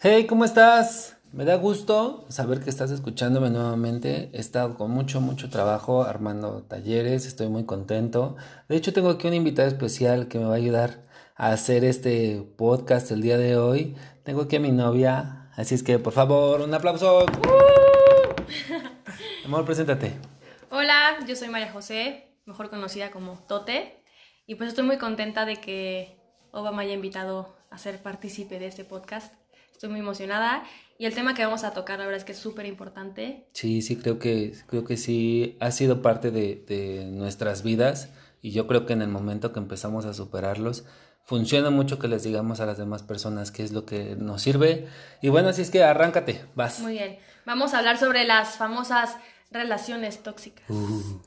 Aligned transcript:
Hey, 0.00 0.28
¿cómo 0.28 0.44
estás? 0.44 1.16
Me 1.32 1.44
da 1.44 1.56
gusto 1.56 2.24
saber 2.28 2.60
que 2.60 2.70
estás 2.70 2.92
escuchándome 2.92 3.50
nuevamente. 3.50 4.30
He 4.32 4.38
estado 4.38 4.76
con 4.76 4.92
mucho, 4.92 5.20
mucho 5.20 5.50
trabajo 5.50 6.04
armando 6.04 6.62
talleres, 6.62 7.26
estoy 7.26 7.48
muy 7.48 7.66
contento. 7.66 8.36
De 8.68 8.76
hecho, 8.76 8.92
tengo 8.92 9.10
aquí 9.10 9.26
un 9.26 9.34
invitado 9.34 9.66
especial 9.66 10.28
que 10.28 10.38
me 10.38 10.44
va 10.44 10.52
a 10.52 10.56
ayudar 10.56 11.04
a 11.34 11.50
hacer 11.50 11.82
este 11.84 12.48
podcast 12.56 13.10
el 13.10 13.22
día 13.22 13.38
de 13.38 13.56
hoy. 13.56 13.96
Tengo 14.22 14.42
aquí 14.42 14.54
a 14.54 14.60
mi 14.60 14.70
novia, 14.70 15.50
así 15.56 15.74
es 15.74 15.82
que 15.82 15.98
por 15.98 16.12
favor, 16.12 16.60
un 16.60 16.72
aplauso. 16.72 17.26
Amor, 19.44 19.64
preséntate. 19.64 20.12
Hola, 20.70 21.18
yo 21.26 21.34
soy 21.34 21.48
María 21.48 21.72
José, 21.72 22.38
mejor 22.46 22.70
conocida 22.70 23.10
como 23.10 23.40
Tote, 23.48 24.04
y 24.46 24.54
pues 24.54 24.68
estoy 24.68 24.84
muy 24.84 24.98
contenta 24.98 25.44
de 25.44 25.56
que 25.56 26.20
Oba 26.52 26.70
me 26.70 26.84
haya 26.84 26.94
invitado 26.94 27.56
a 27.68 27.78
ser 27.78 28.00
partícipe 28.00 28.60
de 28.60 28.68
este 28.68 28.84
podcast. 28.84 29.34
Estoy 29.78 29.90
muy 29.90 30.00
emocionada 30.00 30.64
y 30.98 31.06
el 31.06 31.14
tema 31.14 31.34
que 31.34 31.44
vamos 31.44 31.62
a 31.62 31.70
tocar 31.70 32.00
la 32.00 32.04
verdad 32.06 32.18
es 32.18 32.24
que 32.24 32.32
es 32.32 32.38
súper 32.38 32.66
importante. 32.66 33.46
Sí, 33.52 33.80
sí, 33.80 33.94
creo 33.94 34.18
que, 34.18 34.52
creo 34.66 34.82
que 34.82 34.96
sí 34.96 35.56
ha 35.60 35.70
sido 35.70 36.02
parte 36.02 36.32
de, 36.32 36.64
de 36.66 37.04
nuestras 37.04 37.62
vidas 37.62 38.10
y 38.42 38.50
yo 38.50 38.66
creo 38.66 38.86
que 38.86 38.94
en 38.94 39.02
el 39.02 39.08
momento 39.08 39.52
que 39.52 39.60
empezamos 39.60 40.04
a 40.04 40.14
superarlos, 40.14 40.84
funciona 41.22 41.70
mucho 41.70 42.00
que 42.00 42.08
les 42.08 42.24
digamos 42.24 42.58
a 42.58 42.66
las 42.66 42.76
demás 42.76 43.04
personas 43.04 43.52
qué 43.52 43.62
es 43.62 43.70
lo 43.70 43.86
que 43.86 44.16
nos 44.16 44.42
sirve. 44.42 44.88
Y 45.22 45.28
bueno, 45.28 45.50
así 45.50 45.62
es 45.62 45.70
que 45.70 45.84
arráncate, 45.84 46.44
vas. 46.56 46.80
Muy 46.80 46.94
bien, 46.94 47.16
vamos 47.46 47.72
a 47.72 47.78
hablar 47.78 47.98
sobre 47.98 48.24
las 48.24 48.56
famosas 48.56 49.16
relaciones 49.50 50.22
tóxicas. 50.22 50.68
Uh. 50.68 51.20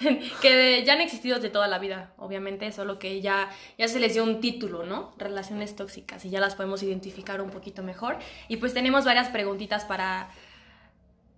que 0.42 0.84
ya 0.84 0.92
han 0.92 1.00
existido 1.00 1.38
de 1.38 1.50
toda 1.50 1.68
la 1.68 1.78
vida, 1.78 2.12
obviamente, 2.18 2.70
solo 2.72 2.98
que 2.98 3.20
ya, 3.20 3.50
ya 3.78 3.88
se 3.88 3.98
les 4.00 4.14
dio 4.14 4.24
un 4.24 4.40
título, 4.40 4.84
¿no? 4.84 5.14
Relaciones 5.18 5.74
tóxicas 5.74 6.24
y 6.24 6.30
ya 6.30 6.40
las 6.40 6.54
podemos 6.54 6.82
identificar 6.82 7.40
un 7.40 7.50
poquito 7.50 7.82
mejor. 7.82 8.18
Y 8.48 8.58
pues 8.58 8.74
tenemos 8.74 9.04
varias 9.04 9.28
preguntitas 9.28 9.84
para, 9.84 10.30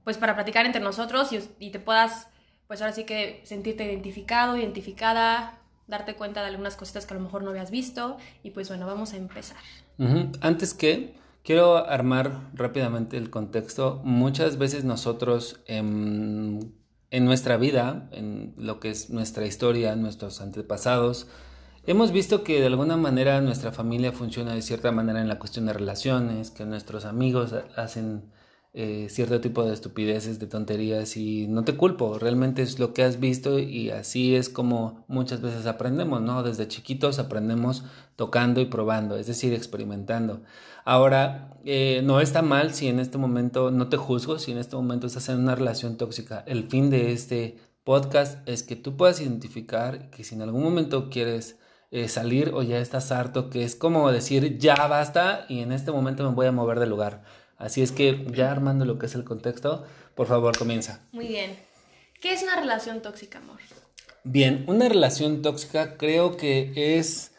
pues 0.04 0.18
para 0.18 0.34
platicar 0.34 0.66
entre 0.66 0.82
nosotros 0.82 1.32
y, 1.32 1.40
y 1.58 1.70
te 1.70 1.78
puedas, 1.78 2.28
pues 2.66 2.82
ahora 2.82 2.92
sí 2.92 3.04
que 3.04 3.40
sentirte 3.44 3.84
identificado, 3.84 4.56
identificada, 4.56 5.58
darte 5.88 6.14
cuenta 6.14 6.42
de 6.42 6.48
algunas 6.48 6.76
cositas 6.76 7.06
que 7.06 7.14
a 7.14 7.16
lo 7.16 7.22
mejor 7.24 7.42
no 7.42 7.50
habías 7.50 7.70
visto. 7.70 8.18
Y 8.42 8.50
pues 8.50 8.68
bueno, 8.68 8.86
vamos 8.86 9.14
a 9.14 9.16
empezar. 9.16 9.58
Antes 10.40 10.74
que, 10.74 11.14
quiero 11.48 11.78
armar 11.78 12.50
rápidamente 12.52 13.16
el 13.16 13.30
contexto. 13.30 14.02
Muchas 14.04 14.58
veces 14.58 14.84
nosotros 14.84 15.60
en, 15.64 16.74
en 17.10 17.24
nuestra 17.24 17.56
vida, 17.56 18.10
en 18.12 18.52
lo 18.58 18.80
que 18.80 18.90
es 18.90 19.08
nuestra 19.08 19.46
historia, 19.46 19.96
nuestros 19.96 20.42
antepasados, 20.42 21.26
hemos 21.86 22.12
visto 22.12 22.44
que 22.44 22.60
de 22.60 22.66
alguna 22.66 22.98
manera 22.98 23.40
nuestra 23.40 23.72
familia 23.72 24.12
funciona 24.12 24.52
de 24.52 24.60
cierta 24.60 24.92
manera 24.92 25.22
en 25.22 25.28
la 25.28 25.38
cuestión 25.38 25.64
de 25.64 25.72
relaciones, 25.72 26.50
que 26.50 26.66
nuestros 26.66 27.06
amigos 27.06 27.54
hacen 27.76 28.24
eh, 28.74 29.08
cierto 29.10 29.40
tipo 29.40 29.64
de 29.64 29.72
estupideces, 29.72 30.38
de 30.38 30.46
tonterías 30.46 31.16
y 31.16 31.46
no 31.48 31.64
te 31.64 31.76
culpo, 31.76 32.18
realmente 32.18 32.62
es 32.62 32.78
lo 32.78 32.92
que 32.92 33.02
has 33.02 33.18
visto 33.18 33.58
y 33.58 33.90
así 33.90 34.36
es 34.36 34.48
como 34.48 35.04
muchas 35.08 35.40
veces 35.40 35.66
aprendemos, 35.66 36.20
¿no? 36.20 36.42
Desde 36.42 36.68
chiquitos 36.68 37.18
aprendemos 37.18 37.84
tocando 38.16 38.60
y 38.60 38.66
probando, 38.66 39.16
es 39.16 39.26
decir, 39.26 39.54
experimentando. 39.54 40.42
Ahora, 40.84 41.58
eh, 41.64 42.02
no 42.04 42.20
está 42.20 42.42
mal 42.42 42.72
si 42.74 42.88
en 42.88 42.98
este 42.98 43.18
momento, 43.18 43.70
no 43.70 43.88
te 43.88 43.96
juzgo, 43.96 44.38
si 44.38 44.52
en 44.52 44.58
este 44.58 44.76
momento 44.76 45.06
estás 45.06 45.28
en 45.28 45.38
una 45.38 45.54
relación 45.54 45.96
tóxica. 45.96 46.44
El 46.46 46.68
fin 46.68 46.90
de 46.90 47.12
este 47.12 47.58
podcast 47.84 48.46
es 48.48 48.62
que 48.62 48.76
tú 48.76 48.96
puedas 48.96 49.20
identificar 49.20 50.10
que 50.10 50.24
si 50.24 50.34
en 50.34 50.42
algún 50.42 50.62
momento 50.62 51.10
quieres 51.10 51.58
eh, 51.90 52.08
salir 52.08 52.50
o 52.54 52.62
ya 52.62 52.78
estás 52.78 53.10
harto, 53.12 53.48
que 53.48 53.64
es 53.64 53.74
como 53.74 54.12
decir 54.12 54.58
ya 54.58 54.74
basta 54.88 55.46
y 55.48 55.60
en 55.60 55.72
este 55.72 55.90
momento 55.90 56.22
me 56.28 56.34
voy 56.34 56.46
a 56.46 56.52
mover 56.52 56.80
del 56.80 56.90
lugar. 56.90 57.22
Así 57.58 57.82
es 57.82 57.92
que 57.92 58.24
ya 58.32 58.50
armando 58.50 58.84
lo 58.84 58.98
que 58.98 59.06
es 59.06 59.14
el 59.14 59.24
contexto, 59.24 59.84
por 60.14 60.26
favor 60.26 60.56
comienza. 60.56 61.06
Muy 61.12 61.28
bien. 61.28 61.58
¿Qué 62.20 62.32
es 62.32 62.42
una 62.42 62.56
relación 62.56 63.02
tóxica, 63.02 63.38
amor? 63.38 63.58
Bien, 64.24 64.64
una 64.68 64.88
relación 64.88 65.42
tóxica 65.42 65.96
creo 65.96 66.36
que 66.36 66.72
es 66.98 67.32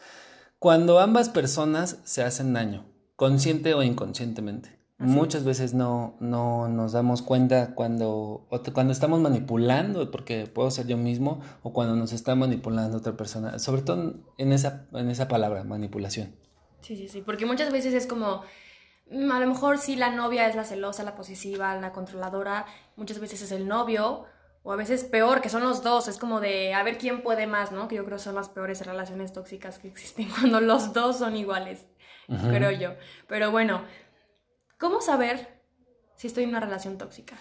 cuando 0.58 1.00
ambas 1.00 1.28
personas 1.30 1.98
se 2.04 2.22
hacen 2.22 2.52
daño, 2.52 2.84
consciente 3.16 3.74
o 3.74 3.82
inconscientemente. 3.82 4.78
Así 4.98 5.10
Muchas 5.10 5.44
veces 5.44 5.72
no, 5.72 6.16
no 6.20 6.68
nos 6.68 6.92
damos 6.92 7.22
cuenta 7.22 7.74
cuando, 7.74 8.46
cuando 8.74 8.92
estamos 8.92 9.20
manipulando, 9.20 10.10
porque 10.10 10.46
puedo 10.46 10.70
ser 10.70 10.86
yo 10.86 10.98
mismo, 10.98 11.40
o 11.62 11.72
cuando 11.72 11.96
nos 11.96 12.12
está 12.12 12.34
manipulando 12.34 12.98
otra 12.98 13.16
persona, 13.16 13.58
sobre 13.58 13.80
todo 13.80 14.16
en 14.36 14.52
esa, 14.52 14.86
en 14.92 15.08
esa 15.08 15.26
palabra, 15.28 15.64
manipulación. 15.64 16.34
Sí, 16.82 16.96
sí, 16.96 17.08
sí, 17.08 17.22
porque 17.22 17.46
muchas 17.46 17.72
veces 17.72 17.94
es 17.94 18.06
como, 18.06 18.42
a 19.10 19.40
lo 19.40 19.46
mejor 19.46 19.78
sí 19.78 19.96
la 19.96 20.10
novia 20.10 20.46
es 20.46 20.54
la 20.54 20.64
celosa, 20.64 21.02
la 21.02 21.16
posesiva, 21.16 21.74
la 21.76 21.92
controladora, 21.92 22.66
muchas 22.96 23.18
veces 23.18 23.42
es 23.42 23.52
el 23.52 23.66
novio, 23.66 24.26
o 24.62 24.72
a 24.72 24.76
veces 24.76 25.04
peor, 25.04 25.40
que 25.40 25.48
son 25.48 25.62
los 25.62 25.82
dos, 25.82 26.08
es 26.08 26.18
como 26.18 26.40
de 26.40 26.74
a 26.74 26.82
ver 26.82 26.98
quién 26.98 27.22
puede 27.22 27.46
más, 27.46 27.72
¿no? 27.72 27.88
Que 27.88 27.96
yo 27.96 28.04
creo 28.04 28.18
que 28.18 28.24
son 28.24 28.34
las 28.34 28.48
peores 28.48 28.84
relaciones 28.84 29.32
tóxicas 29.32 29.78
que 29.78 29.88
existen 29.88 30.28
cuando 30.38 30.60
los 30.60 30.92
dos 30.92 31.18
son 31.18 31.36
iguales, 31.36 31.86
creo 32.26 32.70
yo. 32.70 32.94
Pero 33.26 33.50
bueno, 33.50 33.82
¿cómo 34.78 35.00
saber 35.00 35.62
si 36.14 36.26
estoy 36.26 36.44
en 36.44 36.50
una 36.50 36.60
relación 36.60 36.98
tóxica? 36.98 37.36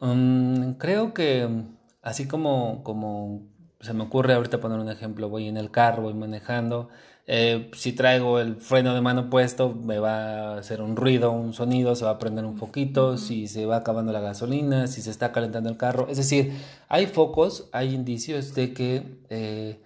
Mm, 0.00 0.72
creo 0.72 1.14
que 1.14 1.46
mm, 1.46 1.76
así 2.02 2.28
como, 2.28 2.82
como 2.84 3.48
se 3.80 3.92
me 3.94 4.02
ocurre 4.04 4.34
ahorita 4.34 4.60
poner 4.60 4.78
un 4.78 4.90
ejemplo, 4.90 5.28
voy 5.28 5.48
en 5.48 5.56
el 5.56 5.70
carro, 5.70 6.02
voy 6.02 6.14
manejando, 6.14 6.88
eh, 7.26 7.70
si 7.74 7.92
traigo 7.92 8.40
el 8.40 8.56
freno 8.56 8.94
de 8.94 9.00
mano 9.00 9.30
puesto, 9.30 9.72
me 9.72 9.98
va 9.98 10.54
a 10.54 10.58
hacer 10.58 10.82
un 10.82 10.96
ruido, 10.96 11.30
un 11.30 11.52
sonido, 11.52 11.94
se 11.94 12.04
va 12.04 12.12
a 12.12 12.18
prender 12.18 12.44
un 12.44 12.56
poquito, 12.56 13.16
si 13.18 13.46
se 13.46 13.66
va 13.66 13.76
acabando 13.76 14.12
la 14.12 14.20
gasolina, 14.20 14.86
si 14.88 15.00
se 15.00 15.10
está 15.10 15.30
calentando 15.32 15.70
el 15.70 15.76
carro. 15.76 16.06
Es 16.10 16.16
decir, 16.16 16.52
hay 16.88 17.06
focos, 17.06 17.68
hay 17.72 17.94
indicios 17.94 18.54
de 18.54 18.74
que 18.74 19.18
eh, 19.30 19.80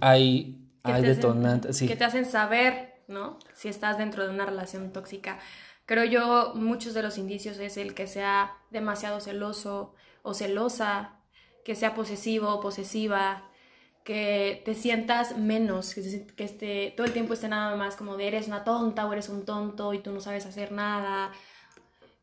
hay, 0.00 0.68
que 0.84 0.92
hay 0.92 1.02
hacen- 1.02 1.16
detonantes. 1.16 1.76
sí. 1.76 1.88
que 1.88 1.96
te 1.96 2.04
hacen 2.04 2.24
saber, 2.26 2.94
¿no? 3.08 3.38
Si 3.54 3.68
estás 3.68 3.98
dentro 3.98 4.24
de 4.24 4.30
una 4.32 4.46
relación 4.46 4.92
tóxica. 4.92 5.38
Creo 5.86 6.04
yo, 6.04 6.52
muchos 6.54 6.94
de 6.94 7.02
los 7.02 7.18
indicios 7.18 7.58
es 7.58 7.76
el 7.76 7.94
que 7.94 8.06
sea 8.06 8.52
demasiado 8.70 9.20
celoso 9.20 9.94
o 10.22 10.32
celosa, 10.32 11.16
que 11.64 11.74
sea 11.74 11.94
posesivo 11.94 12.48
o 12.50 12.60
posesiva, 12.60 13.42
que 14.04 14.62
te 14.64 14.74
sientas 14.74 15.36
menos, 15.38 15.94
que, 15.94 16.26
que 16.36 16.44
esté, 16.44 16.92
todo 16.96 17.06
el 17.06 17.12
tiempo 17.12 17.32
esté 17.32 17.48
nada 17.48 17.74
más 17.76 17.96
como 17.96 18.16
de 18.16 18.28
eres 18.28 18.48
una 18.48 18.62
tonta 18.64 19.06
o 19.06 19.12
eres 19.12 19.30
un 19.30 19.44
tonto 19.46 19.94
y 19.94 19.98
tú 19.98 20.12
no 20.12 20.20
sabes 20.20 20.44
hacer 20.44 20.72
nada, 20.72 21.32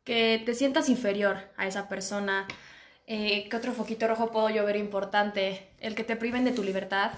que 0.03 0.41
te 0.45 0.53
sientas 0.53 0.89
inferior 0.89 1.37
a 1.57 1.67
esa 1.67 1.89
persona. 1.89 2.47
Eh, 3.07 3.47
¿Qué 3.49 3.57
otro 3.57 3.73
foquito 3.73 4.07
rojo 4.07 4.31
puedo 4.31 4.49
yo 4.49 4.65
ver 4.65 4.75
importante? 4.75 5.69
El 5.79 5.95
que 5.95 6.03
te 6.03 6.15
priven 6.15 6.45
de 6.45 6.51
tu 6.51 6.63
libertad. 6.63 7.11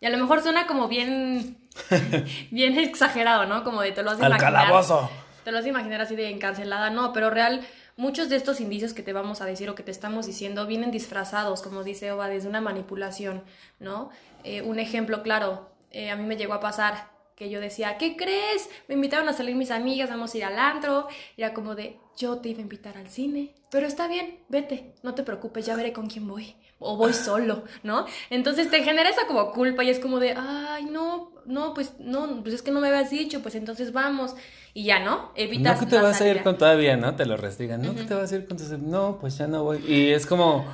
Y 0.00 0.06
a 0.06 0.10
lo 0.10 0.16
mejor 0.16 0.42
suena 0.42 0.66
como 0.66 0.88
bien, 0.88 1.58
bien 2.50 2.78
exagerado, 2.78 3.44
¿no? 3.44 3.62
Como 3.62 3.82
de 3.82 3.92
te 3.92 4.02
lo 4.02 4.10
has 4.10 4.20
Al 4.20 4.28
imaginar. 4.28 4.52
calabozo. 4.52 5.10
Te 5.44 5.52
lo 5.52 5.58
has 5.58 5.66
imaginar 5.66 6.00
así 6.00 6.16
de 6.16 6.30
encarcelada, 6.30 6.90
no, 6.90 7.12
pero 7.12 7.30
real, 7.30 7.66
muchos 8.00 8.30
de 8.30 8.36
estos 8.36 8.60
indicios 8.60 8.94
que 8.94 9.02
te 9.02 9.12
vamos 9.12 9.42
a 9.42 9.44
decir 9.44 9.68
o 9.68 9.74
que 9.74 9.82
te 9.82 9.90
estamos 9.90 10.26
diciendo 10.26 10.66
vienen 10.66 10.90
disfrazados, 10.90 11.60
como 11.60 11.84
dice 11.84 12.10
Oba, 12.10 12.28
desde 12.28 12.48
una 12.48 12.62
manipulación, 12.62 13.44
¿no? 13.78 14.08
Eh, 14.42 14.62
un 14.62 14.78
ejemplo 14.78 15.22
claro, 15.22 15.68
eh, 15.90 16.10
a 16.10 16.16
mí 16.16 16.24
me 16.24 16.36
llegó 16.36 16.54
a 16.54 16.60
pasar 16.60 17.10
que 17.36 17.50
yo 17.50 17.60
decía, 17.60 17.98
¿qué 17.98 18.16
crees? 18.16 18.68
Me 18.88 18.94
invitaron 18.94 19.28
a 19.28 19.32
salir 19.32 19.54
mis 19.54 19.70
amigas, 19.70 20.10
vamos 20.10 20.34
a 20.34 20.38
ir 20.38 20.44
al 20.44 20.58
antro. 20.58 21.08
Era 21.36 21.54
como 21.54 21.74
de, 21.74 21.98
yo 22.16 22.38
te 22.38 22.50
iba 22.50 22.58
a 22.58 22.62
invitar 22.62 22.98
al 22.98 23.08
cine, 23.08 23.54
pero 23.70 23.86
está 23.86 24.08
bien, 24.08 24.40
vete, 24.48 24.94
no 25.02 25.14
te 25.14 25.22
preocupes, 25.22 25.64
ya 25.64 25.76
veré 25.76 25.92
con 25.92 26.06
quién 26.06 26.26
voy. 26.26 26.54
O 26.80 26.96
voy 26.96 27.12
solo, 27.12 27.62
¿no? 27.84 28.06
Entonces 28.30 28.70
te 28.70 28.82
genera 28.82 29.08
esa 29.08 29.26
como 29.26 29.52
culpa 29.52 29.84
y 29.84 29.90
es 29.90 30.00
como 30.00 30.18
de, 30.18 30.32
ay, 30.32 30.86
no, 30.86 31.30
no, 31.46 31.74
pues 31.74 31.92
no, 32.00 32.42
pues 32.42 32.54
es 32.54 32.62
que 32.62 32.70
no 32.72 32.80
me 32.80 32.88
habías 32.88 33.10
dicho, 33.10 33.40
pues 33.42 33.54
entonces 33.54 33.92
vamos. 33.92 34.34
Y 34.72 34.84
ya, 34.84 34.98
¿no? 35.00 35.30
Evitas 35.34 35.80
No 35.80 35.86
que 35.86 35.90
te 35.90 36.00
vas 36.00 36.20
a 36.20 36.28
ir 36.28 36.42
con 36.42 36.56
todavía, 36.56 36.96
¿no? 36.96 37.14
Te 37.16 37.26
lo 37.26 37.36
restigan. 37.36 37.82
No 37.82 37.94
que 37.94 38.04
te 38.04 38.14
vas 38.14 38.32
a 38.32 38.36
ir 38.36 38.46
con 38.46 38.56
tus... 38.56 38.70
No, 38.70 39.18
pues 39.20 39.36
ya 39.38 39.46
no 39.46 39.62
voy. 39.62 39.84
Y 39.86 40.10
es 40.10 40.26
como, 40.26 40.64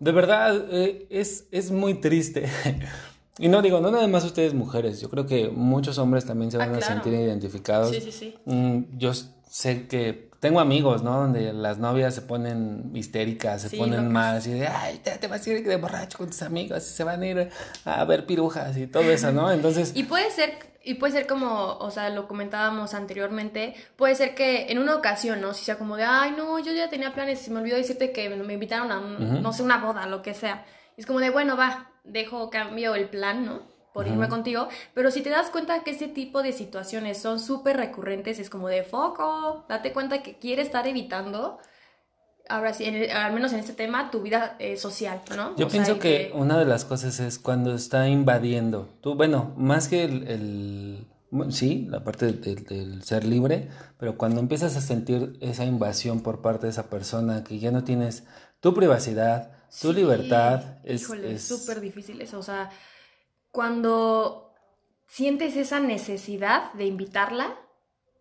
de 0.00 0.12
verdad, 0.12 0.64
eh, 0.70 1.06
es, 1.10 1.46
es 1.50 1.70
muy 1.70 1.94
triste. 1.94 2.48
Y 3.36 3.48
no 3.48 3.62
digo, 3.62 3.80
no 3.80 3.90
nada 3.90 4.06
más 4.06 4.24
ustedes 4.24 4.54
mujeres, 4.54 5.00
yo 5.00 5.10
creo 5.10 5.26
que 5.26 5.48
muchos 5.48 5.98
hombres 5.98 6.24
también 6.24 6.52
se 6.52 6.56
Ah, 6.56 6.66
van 6.66 6.76
a 6.76 6.80
sentir 6.80 7.12
identificados. 7.14 7.90
Sí, 7.90 8.00
sí, 8.00 8.12
sí. 8.12 8.34
Mm, 8.44 8.96
yo 8.96 9.10
sé 9.50 9.88
que 9.88 10.30
tengo 10.44 10.60
amigos, 10.60 11.02
¿no? 11.02 11.12
Donde 11.20 11.52
las 11.52 11.78
novias 11.78 12.14
se 12.14 12.22
ponen 12.22 12.90
histéricas, 12.94 13.62
se 13.62 13.68
Sí, 13.70 13.76
ponen 13.76 14.12
mal, 14.12 14.36
así 14.36 14.50
de, 14.52 14.66
ay, 14.68 14.98
te, 14.98 15.12
te 15.18 15.26
vas 15.26 15.46
a 15.46 15.50
ir 15.50 15.66
de 15.66 15.76
borracho 15.76 16.18
con 16.18 16.28
tus 16.28 16.42
amigos, 16.42 16.78
y 16.86 16.92
se 16.94 17.02
van 17.04 17.22
a 17.22 17.26
ir 17.26 17.50
a 17.84 18.04
ver 18.04 18.26
pirujas 18.26 18.76
y 18.76 18.86
todo 18.86 19.02
eso, 19.10 19.32
¿no? 19.32 19.50
Entonces, 19.58 19.92
Y 19.94 20.04
puede 20.04 20.30
ser, 20.30 20.58
y 20.84 20.94
puede 20.94 21.12
ser 21.14 21.26
como, 21.26 21.78
o 21.78 21.90
sea, 21.90 22.10
lo 22.10 22.28
comentábamos 22.28 22.94
anteriormente, 22.94 23.74
puede 23.96 24.14
ser 24.14 24.34
que 24.34 24.70
en 24.70 24.78
una 24.78 24.94
ocasión, 24.96 25.40
¿no? 25.40 25.54
Si 25.54 25.64
sea 25.64 25.78
como 25.78 25.96
de, 25.96 26.04
ay, 26.04 26.34
no, 26.36 26.58
yo 26.58 26.72
ya 26.72 26.88
tenía 26.90 27.14
planes, 27.14 27.40
se 27.40 27.50
me 27.50 27.60
olvidó 27.60 27.76
decirte 27.76 28.12
que 28.12 28.28
me, 28.28 28.52
invitaron 28.54 28.92
a, 28.92 28.98
un- 28.98 29.42
no 29.42 29.52
sé, 29.52 29.62
una 29.62 29.78
boda, 29.78 30.06
lo 30.06 30.22
que 30.22 30.34
sea. 30.34 30.64
Y 30.96 31.00
es 31.00 31.06
como 31.06 31.20
de, 31.20 31.30
bueno, 31.30 31.56
va, 31.56 31.90
dejo, 32.04 32.50
cambio 32.50 32.94
el 32.94 33.08
plan, 33.08 33.44
¿no? 33.46 33.73
Por 33.94 34.08
irme 34.08 34.28
contigo, 34.28 34.66
pero 34.92 35.12
si 35.12 35.22
te 35.22 35.30
das 35.30 35.50
cuenta 35.50 35.84
que 35.84 35.92
ese 35.92 36.08
tipo 36.08 36.42
de 36.42 36.52
situaciones 36.52 37.16
son 37.16 37.38
súper 37.38 37.76
recurrentes, 37.76 38.40
es 38.40 38.50
como 38.50 38.68
de 38.68 38.82
foco, 38.82 39.64
date 39.68 39.92
cuenta 39.92 40.20
que 40.20 40.36
quiere 40.36 40.62
estar 40.62 40.88
evitando, 40.88 41.58
ahora 42.48 42.74
sí, 42.74 42.84
al 43.08 43.32
menos 43.32 43.52
en 43.52 43.60
este 43.60 43.72
tema, 43.72 44.10
tu 44.10 44.20
vida 44.20 44.56
eh, 44.58 44.76
social, 44.76 45.20
¿no? 45.36 45.54
Yo 45.56 45.68
pienso 45.68 46.00
que, 46.00 46.32
una 46.34 46.58
de 46.58 46.64
las 46.64 46.84
cosas 46.84 47.20
es 47.20 47.38
cuando 47.38 47.72
está 47.72 48.08
invadiendo, 48.08 48.88
tú, 49.00 49.14
bueno, 49.14 49.54
más 49.56 49.86
que 49.86 50.02
el, 50.02 51.06
sí, 51.50 51.86
la 51.88 52.02
parte 52.02 52.32
del, 52.32 53.00
ser 53.04 53.24
libre, 53.24 53.68
pero 53.96 54.18
cuando 54.18 54.40
empiezas 54.40 54.76
a 54.76 54.80
sentir 54.80 55.38
esa 55.40 55.64
invasión 55.64 56.20
por 56.20 56.42
parte 56.42 56.66
de 56.66 56.70
esa 56.70 56.90
persona, 56.90 57.44
que 57.44 57.60
ya 57.60 57.70
no 57.70 57.84
tienes 57.84 58.24
tu 58.58 58.74
privacidad, 58.74 59.52
tu 59.80 59.92
libertad, 59.92 60.78
es 60.82 61.06
súper 61.46 61.80
difícil 61.80 62.20
eso, 62.20 62.40
o 62.40 62.42
sea 62.42 62.70
cuando 63.54 64.52
sientes 65.06 65.54
esa 65.54 65.78
necesidad 65.78 66.72
de 66.72 66.86
invitarla 66.86 67.54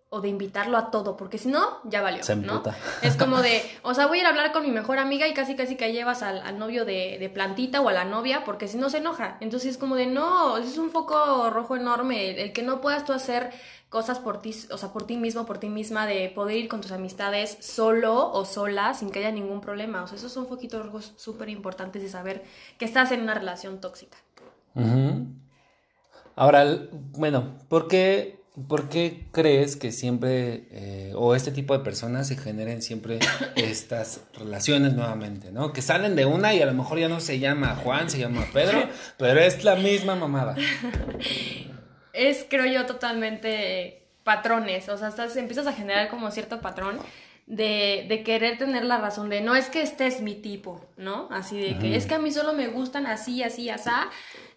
o 0.09 0.21
de 0.21 0.30
invitarlo 0.30 0.77
a 0.77 0.91
todo, 0.91 1.18
porque 1.18 1.39
si 1.39 1.47
no, 1.47 1.80
ya 1.85 2.03
valió, 2.03 2.21
¿no? 2.35 2.62
Es 3.01 3.15
como 3.18 3.41
de, 3.41 3.63
o 3.81 3.95
sea, 3.95 4.06
voy 4.06 4.19
a 4.19 4.21
ir 4.21 4.27
a 4.27 4.30
hablar 4.30 4.51
con 4.51 4.62
mi 4.62 4.69
mejor 4.69 5.00
amiga 5.00 5.27
y 5.27 5.33
casi 5.33 5.56
casi 5.56 5.75
que 5.75 5.91
llevas 5.91 6.21
al, 6.21 6.59
novio 6.59 6.85
de, 6.85 7.31
plantita 7.33 7.81
o 7.81 7.89
a 7.89 7.94
la 7.94 8.06
novia, 8.06 8.44
porque 8.44 8.68
si 8.68 8.77
no 8.77 8.91
se 8.91 9.00
enoja. 9.00 9.38
Entonces 9.39 9.71
es 9.71 9.77
como 9.80 9.95
de, 9.95 10.06
no, 10.06 10.59
es 10.59 10.77
un 10.77 10.91
foco 10.91 11.50
rojo 11.50 11.75
enorme, 11.75 12.39
el, 12.39 12.53
que 12.53 12.62
no 12.62 12.79
puedas 12.79 13.03
tú 13.03 13.12
hacer 13.12 13.50
cosas 13.89 14.19
por 14.19 14.39
ti, 14.39 14.56
o 14.69 14.77
sea, 14.77 14.94
por 14.94 15.07
ti 15.07 15.18
mismo, 15.18 15.47
por 15.47 15.57
ti 15.57 15.69
misma, 15.69 16.06
de 16.06 16.29
poder 16.29 16.57
ir 16.57 16.68
con 16.68 16.79
tus 16.79 16.91
amistades 16.91 17.57
solo 17.59 18.31
o 18.33 18.45
sola 18.45 18.94
sin 18.94 19.09
que 19.09 19.18
haya 19.18 19.31
ningún 19.31 19.62
problema. 19.62 20.03
O 20.03 20.07
sea, 20.07 20.18
esos 20.18 20.31
son 20.31 20.45
foquitos 20.45 20.86
rojos 20.86 21.13
súper 21.15 21.50
importantes 21.50 22.03
de 22.03 22.09
saber 22.09 22.44
que 22.77 22.86
estás 22.86 23.12
en 23.12 23.21
una 23.21 23.33
relación 23.33 23.81
tóxica. 23.81 24.19
Ahora, 26.36 26.66
bueno, 26.92 27.60
¿por 27.70 27.88
qué, 27.88 28.40
¿por 28.68 28.90
qué 28.90 29.28
crees 29.31 29.75
que 29.75 29.92
siempre, 29.92 30.68
eh, 30.72 31.14
o 31.16 31.36
este 31.36 31.52
tipo 31.52 31.78
de 31.78 31.84
personas 31.84 32.28
se 32.28 32.38
generen 32.38 32.81
siempre 32.81 33.20
estas 33.56 34.22
relaciones 34.34 34.94
nuevamente, 34.94 35.52
¿no? 35.52 35.74
Que 35.74 35.81
salen 35.81 36.16
de 36.16 36.25
una 36.25 36.54
y 36.54 36.62
a 36.62 36.66
lo 36.66 36.74
mejor 36.74 36.98
ya 36.98 37.08
no 37.08 37.20
se 37.20 37.40
llama 37.40 37.75
Juan, 37.75 38.10
se 38.10 38.20
llama 38.20 38.46
Pedro, 38.52 38.90
pero 39.18 39.40
es 39.40 39.64
la 39.64 39.75
misma 39.75 40.16
mamada. 40.16 40.56
Es, 42.16 42.46
creo 42.48 42.68
yo, 42.68 42.86
totalmente 42.86 44.04
patrones, 44.24 44.88
o 44.88 44.98
sea, 45.00 45.08
estás, 45.08 45.36
empiezas 45.36 45.66
a 45.66 45.74
generar 45.74 46.10
como 46.10 46.30
cierto 46.30 46.62
patrón 46.62 47.00
de, 47.48 48.06
de, 48.08 48.24
querer 48.24 48.60
tener 48.60 48.86
la 48.86 49.00
razón 49.00 49.30
de 49.30 49.42
no 49.42 49.56
es 49.56 49.70
que 49.70 49.81
este 49.81 50.06
es 50.08 50.22
mi 50.22 50.36
tipo, 50.36 50.86
¿no? 50.96 51.28
Así 51.31 51.60
de 51.60 51.78
que 51.80 51.96
es 51.96 52.06
que 52.06 52.14
a 52.14 52.20
mí 52.20 52.31
solo 52.31 52.54
me 52.54 52.68
gustan 52.68 53.06
así, 53.08 53.44
así, 53.44 53.70
así, 53.70 53.90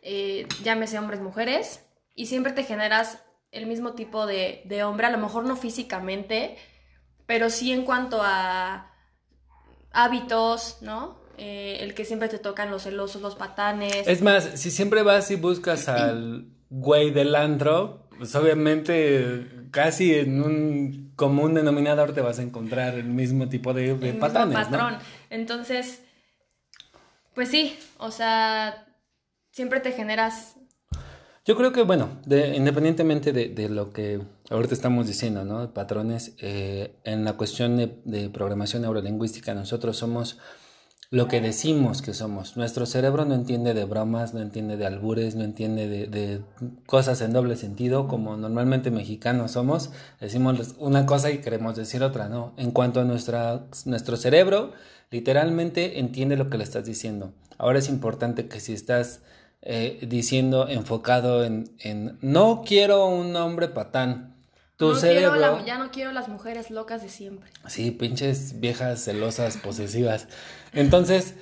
eh, 0.08 0.46
llámese 0.62 1.00
hombres, 1.00 1.20
mujeres, 1.20 1.84
y 2.14 2.26
siempre 2.26 2.52
te 2.52 2.62
generas 2.62 3.24
el 3.50 3.66
mismo 3.66 3.94
tipo 3.94 4.24
de, 4.24 4.62
de 4.66 4.84
hombre, 4.84 5.08
a 5.08 5.10
lo 5.10 5.18
mejor 5.18 5.44
no 5.44 5.56
físicamente, 5.56 6.56
pero 7.26 7.50
sí 7.50 7.72
en 7.72 7.84
cuanto 7.84 8.20
a 8.22 8.92
hábitos, 9.90 10.78
¿no? 10.80 11.18
Eh, 11.38 11.78
el 11.80 11.94
que 11.94 12.04
siempre 12.04 12.28
te 12.28 12.38
tocan 12.38 12.70
los 12.70 12.84
celosos, 12.84 13.20
los 13.20 13.34
patanes. 13.34 14.06
Es 14.06 14.22
más, 14.22 14.44
si 14.54 14.70
siempre 14.70 15.02
vas 15.02 15.28
y 15.32 15.34
buscas 15.34 15.88
al 15.88 16.46
güey 16.70 17.10
del 17.10 17.34
andro, 17.34 18.08
pues 18.16 18.32
obviamente 18.36 19.48
casi 19.72 20.14
en 20.14 20.40
un 20.40 21.12
común 21.16 21.54
denominador 21.54 22.14
te 22.14 22.20
vas 22.20 22.38
a 22.38 22.42
encontrar 22.42 22.94
el 22.94 23.06
mismo 23.06 23.48
tipo 23.48 23.74
de, 23.74 23.94
de 23.94 24.10
el 24.10 24.18
patanes. 24.18 24.56
Mismo 24.56 24.70
patrón. 24.70 24.98
Entonces, 25.30 26.00
pues 27.34 27.48
sí, 27.48 27.76
o 27.98 28.12
sea, 28.12 28.85
siempre 29.56 29.80
te 29.80 29.92
generas. 29.92 30.56
Yo 31.46 31.56
creo 31.56 31.72
que, 31.72 31.82
bueno, 31.82 32.20
independientemente 32.26 33.32
de, 33.32 33.68
lo 33.70 33.90
que 33.90 34.20
ahorita 34.50 34.74
estamos 34.74 35.06
diciendo, 35.06 35.46
¿no? 35.46 35.72
Patrones, 35.72 36.34
eh, 36.40 36.96
en 37.04 37.24
la 37.24 37.38
cuestión 37.38 37.78
de, 37.78 37.98
de 38.04 38.28
programación 38.28 38.82
neurolingüística, 38.82 39.54
nosotros 39.54 39.96
somos 39.96 40.38
lo 41.10 41.26
que 41.28 41.40
decimos 41.40 42.02
que 42.02 42.12
somos. 42.12 42.58
Nuestro 42.58 42.84
cerebro 42.84 43.24
no 43.24 43.34
entiende 43.34 43.72
de 43.72 43.86
bromas, 43.86 44.34
no 44.34 44.42
entiende 44.42 44.76
de 44.76 44.84
albures, 44.84 45.36
no 45.36 45.44
entiende 45.44 45.88
de, 45.88 46.42
cosas 46.84 47.22
en 47.22 47.32
doble 47.32 47.56
sentido, 47.56 48.08
como 48.08 48.36
normalmente 48.36 48.90
mexicanos 48.90 49.52
somos. 49.52 49.90
Decimos 50.20 50.74
una 50.78 51.06
cosa 51.06 51.30
y 51.30 51.38
queremos 51.38 51.76
decir 51.76 52.02
otra, 52.02 52.28
¿no? 52.28 52.52
En 52.58 52.72
cuanto 52.72 53.00
a 53.00 53.04
nuestra, 53.04 53.64
nuestro 53.86 54.16
cerebro, 54.18 54.72
literalmente 55.10 55.98
entiende 55.98 56.36
lo 56.36 56.50
que 56.50 56.58
le 56.58 56.64
estás 56.64 56.84
diciendo. 56.84 57.32
Ahora 57.56 57.78
es 57.78 57.88
importante 57.88 58.48
que 58.48 58.60
si 58.60 58.74
estás 58.74 59.22
eh, 59.68 59.98
diciendo 60.06 60.68
enfocado 60.68 61.44
en, 61.44 61.74
en 61.80 62.18
no 62.20 62.62
quiero 62.64 63.06
un 63.06 63.34
hombre 63.34 63.66
patán, 63.66 64.36
tu 64.76 64.94
cerebro. 64.94 65.64
ya 65.64 65.76
no 65.76 65.90
quiero 65.90 66.12
las 66.12 66.28
mujeres 66.28 66.70
locas 66.70 67.02
de 67.02 67.08
siempre. 67.08 67.50
Sí, 67.66 67.90
pinches 67.90 68.60
viejas 68.60 69.02
celosas, 69.02 69.56
posesivas. 69.56 70.28
Entonces, 70.72 71.34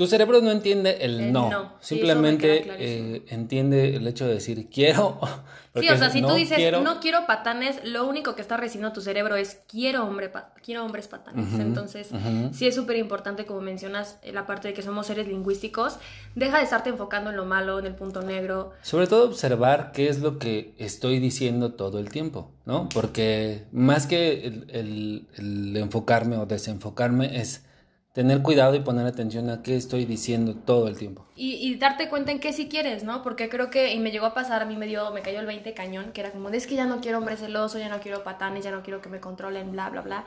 tu 0.00 0.06
cerebro 0.06 0.40
no 0.40 0.50
entiende 0.50 0.96
el, 1.02 1.30
no. 1.30 1.74
Simplemente 1.80 2.64
eh, 2.78 3.22
entiende 3.28 3.96
el 3.96 4.06
hecho 4.06 4.26
de 4.26 4.32
decir 4.32 4.70
quiero 4.72 5.20
Sí, 5.78 5.88
o 5.88 5.96
sea, 5.96 6.10
si 6.10 6.22
tú 6.22 6.32
dices 6.32 6.58
no 6.82 6.98
quiero 6.98 7.26
patanes, 7.26 7.80
lo 7.84 8.08
único 8.08 8.34
que 8.34 8.42
está 8.42 8.56
recibiendo 8.56 8.92
tu 8.92 9.02
cerebro 9.02 9.36
es 9.36 9.60
quiero, 9.68 10.04
hombre 10.04 10.32
quiero 10.64 10.84
hombres 10.84 11.06
patanes. 11.06 11.52
Entonces, 11.60 12.08
sí 12.52 12.66
es 12.66 12.74
súper 12.74 12.96
importante, 12.96 13.46
como 13.46 13.60
mencionas, 13.60 14.18
eh, 14.22 14.32
la 14.32 14.46
parte 14.46 14.66
de 14.66 14.74
que 14.74 14.82
somos 14.82 15.06
seres 15.06 15.28
lingüísticos. 15.28 15.98
Deja 16.34 16.58
de 16.58 16.64
estarte 16.64 16.90
enfocando 16.90 17.30
en 17.30 17.36
lo 17.36 17.44
malo, 17.44 17.78
en 17.78 17.86
el 17.86 17.94
punto 17.94 18.22
negro. 18.22 18.72
Sobre 18.82 19.06
todo 19.06 19.26
observar 19.26 19.92
qué 19.92 20.08
es 20.08 20.18
lo 20.18 20.40
que 20.40 20.74
estoy 20.78 21.20
diciendo 21.20 21.74
todo 21.74 22.00
el 22.00 22.10
tiempo, 22.10 22.50
¿no? 22.64 22.88
Porque 22.88 23.66
más 23.70 24.08
que 24.08 24.64
el 24.72 25.76
enfocarme 25.76 26.36
o 26.36 26.46
desenfocarme 26.46 27.40
es 27.40 27.64
tener 28.12 28.42
cuidado 28.42 28.74
y 28.74 28.80
poner 28.80 29.06
atención 29.06 29.50
a 29.50 29.62
qué 29.62 29.76
estoy 29.76 30.04
diciendo 30.04 30.54
todo 30.54 30.88
el 30.88 30.98
tiempo. 30.98 31.26
Y, 31.36 31.76
darte 31.76 32.08
cuenta 32.08 32.32
en 32.32 32.40
qué 32.40 32.52
si 32.52 32.68
quieres, 32.68 33.04
¿no? 33.04 33.22
Porque 33.22 33.48
creo 33.48 33.70
que, 33.70 33.94
y 33.94 33.98
me 34.00 34.10
llegó 34.10 34.26
a 34.26 34.34
pasar, 34.34 34.62
a 34.62 34.66
mí 34.66 34.76
me 34.76 34.86
dio, 34.86 35.10
me 35.12 35.22
cayó 35.22 35.40
el 35.40 35.46
20 35.46 35.72
cañón, 35.74 36.12
que 36.12 36.20
era 36.20 36.32
como, 36.32 36.48
es 36.50 36.66
que 36.66 36.74
ya 36.74 36.86
no 36.86 37.00
quiero 37.00 37.18
hombre 37.18 37.36
celoso, 37.36 37.78
ya 37.78 37.88
no 37.88 38.00
quiero 38.00 38.24
patanes, 38.24 38.64
ya 38.64 38.70
no 38.70 38.82
quiero 38.82 39.00
que 39.00 39.08
me 39.08 39.20
controlen, 39.20 39.72
bla, 39.72 39.90
bla, 39.90 40.02
bla. 40.02 40.24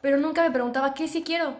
Pero 0.00 0.16
nunca 0.16 0.42
me 0.42 0.50
preguntaba 0.50 0.94
qué 0.94 1.06
si 1.08 1.22
quiero. 1.22 1.56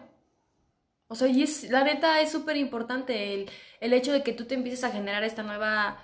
O 1.08 1.14
sea, 1.14 1.28
y 1.28 1.42
es, 1.42 1.70
la 1.70 1.84
neta 1.84 2.20
es 2.20 2.30
súper 2.30 2.56
importante 2.56 3.34
el, 3.34 3.50
el 3.80 3.92
hecho 3.92 4.12
de 4.12 4.22
que 4.22 4.32
tú 4.32 4.44
te 4.44 4.54
empieces 4.54 4.84
a 4.84 4.90
generar 4.90 5.24
esta 5.24 5.42
nueva 5.42 5.98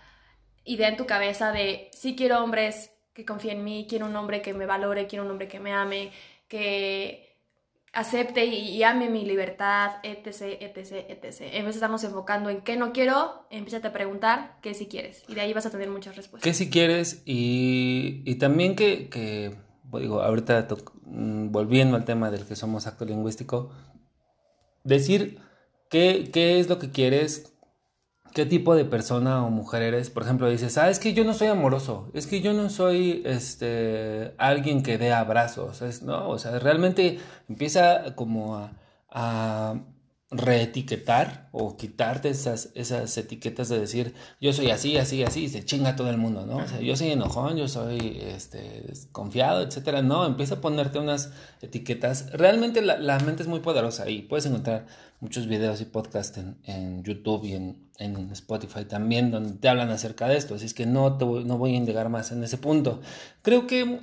idea 0.64 0.88
en 0.88 0.96
tu 0.96 1.06
cabeza 1.06 1.52
de, 1.52 1.90
sí 1.92 2.16
quiero 2.16 2.42
hombres 2.42 2.90
que 3.12 3.24
confíen 3.24 3.58
en 3.58 3.64
mí, 3.64 3.86
quiero 3.88 4.06
un 4.06 4.16
hombre 4.16 4.42
que 4.42 4.54
me 4.54 4.66
valore, 4.66 5.06
quiero 5.06 5.24
un 5.24 5.30
hombre 5.30 5.46
que 5.46 5.60
me 5.60 5.72
ame, 5.72 6.10
que 6.48 7.23
acepte 7.94 8.44
y, 8.44 8.82
ame 8.82 9.08
mi 9.08 9.24
libertad, 9.24 9.92
etc, 10.02 10.58
etc, 10.60 11.06
etc. 11.08 11.40
En 11.40 11.64
vez 11.64 11.66
de 11.66 11.70
estarnos 11.70 12.04
enfocando 12.04 12.50
en 12.50 12.62
qué 12.62 12.76
no 12.76 12.92
quiero, 12.92 13.46
empieza 13.50 13.86
a 13.86 13.92
preguntar 13.92 14.58
qué 14.62 14.74
si 14.74 14.86
quieres. 14.86 15.22
Y 15.28 15.34
de 15.34 15.40
ahí 15.40 15.52
vas 15.52 15.66
a 15.66 15.70
tener 15.70 15.88
muchas 15.88 16.16
respuestas. 16.16 16.44
¿Qué 16.44 16.54
si 16.54 16.70
quieres? 16.70 17.22
Y, 17.24 18.22
y 18.24 18.34
también 18.36 18.76
que, 18.76 19.08
que, 19.08 19.54
digo, 19.98 20.22
ahorita 20.22 20.66
mm, 21.04 21.50
volviendo 21.50 21.96
al 21.96 22.04
tema 22.04 22.30
del 22.30 22.44
que 22.46 22.56
somos 22.56 22.86
acto 22.86 23.04
lingüístico, 23.04 23.70
decir 24.82 25.38
qué, 25.88 26.30
qué 26.32 26.58
es 26.58 26.68
lo 26.68 26.78
que 26.78 26.90
quieres, 26.90 27.53
qué 28.34 28.44
tipo 28.44 28.74
de 28.74 28.84
persona 28.84 29.44
o 29.44 29.50
mujer 29.50 29.82
eres. 29.82 30.10
Por 30.10 30.24
ejemplo, 30.24 30.50
dices, 30.50 30.76
ah, 30.76 30.90
es 30.90 30.98
que 30.98 31.14
yo 31.14 31.24
no 31.24 31.32
soy 31.32 31.48
amoroso, 31.48 32.10
es 32.12 32.26
que 32.26 32.40
yo 32.40 32.52
no 32.52 32.68
soy 32.68 33.22
este, 33.24 34.34
alguien 34.38 34.82
que 34.82 34.98
dé 34.98 35.12
abrazos, 35.12 36.02
¿no? 36.02 36.28
O 36.28 36.38
sea, 36.38 36.58
realmente 36.58 37.18
empieza 37.48 38.14
como 38.16 38.56
a, 38.56 38.72
a 39.10 39.76
reetiquetar 40.36 41.48
o 41.52 41.76
quitarte 41.76 42.28
esas, 42.28 42.70
esas 42.74 43.16
etiquetas 43.16 43.68
de 43.68 43.78
decir 43.78 44.14
yo 44.40 44.52
soy 44.52 44.70
así, 44.70 44.96
así, 44.96 45.22
así 45.22 45.48
se 45.48 45.64
chinga 45.64 45.96
todo 45.96 46.10
el 46.10 46.18
mundo, 46.18 46.44
¿no? 46.44 46.56
O 46.56 46.68
sea, 46.68 46.80
yo 46.80 46.96
soy 46.96 47.12
enojón, 47.12 47.56
yo 47.56 47.68
soy 47.68 48.20
este, 48.20 48.92
confiado, 49.12 49.62
etcétera. 49.62 50.02
No, 50.02 50.26
empieza 50.26 50.56
a 50.56 50.60
ponerte 50.60 50.98
unas 50.98 51.32
etiquetas. 51.62 52.30
Realmente 52.32 52.82
la, 52.82 52.98
la 52.98 53.18
mente 53.20 53.42
es 53.42 53.48
muy 53.48 53.60
poderosa 53.60 54.08
y 54.10 54.22
puedes 54.22 54.46
encontrar 54.46 54.86
muchos 55.20 55.46
videos 55.46 55.80
y 55.80 55.86
podcasts 55.86 56.36
en, 56.38 56.58
en 56.64 57.02
YouTube 57.02 57.44
y 57.44 57.54
en, 57.54 57.88
en, 57.98 58.30
Spotify 58.32 58.84
también 58.84 59.30
donde 59.30 59.54
te 59.54 59.68
hablan 59.68 59.90
acerca 59.90 60.28
de 60.28 60.36
esto. 60.36 60.54
Así 60.54 60.66
es 60.66 60.74
que 60.74 60.86
no, 60.86 61.16
te 61.16 61.24
voy, 61.24 61.44
no 61.44 61.56
voy 61.56 61.72
a 61.72 61.76
indagar 61.76 62.08
más 62.08 62.32
en 62.32 62.42
ese 62.42 62.58
punto. 62.58 63.00
Creo 63.42 63.66
que 63.66 64.00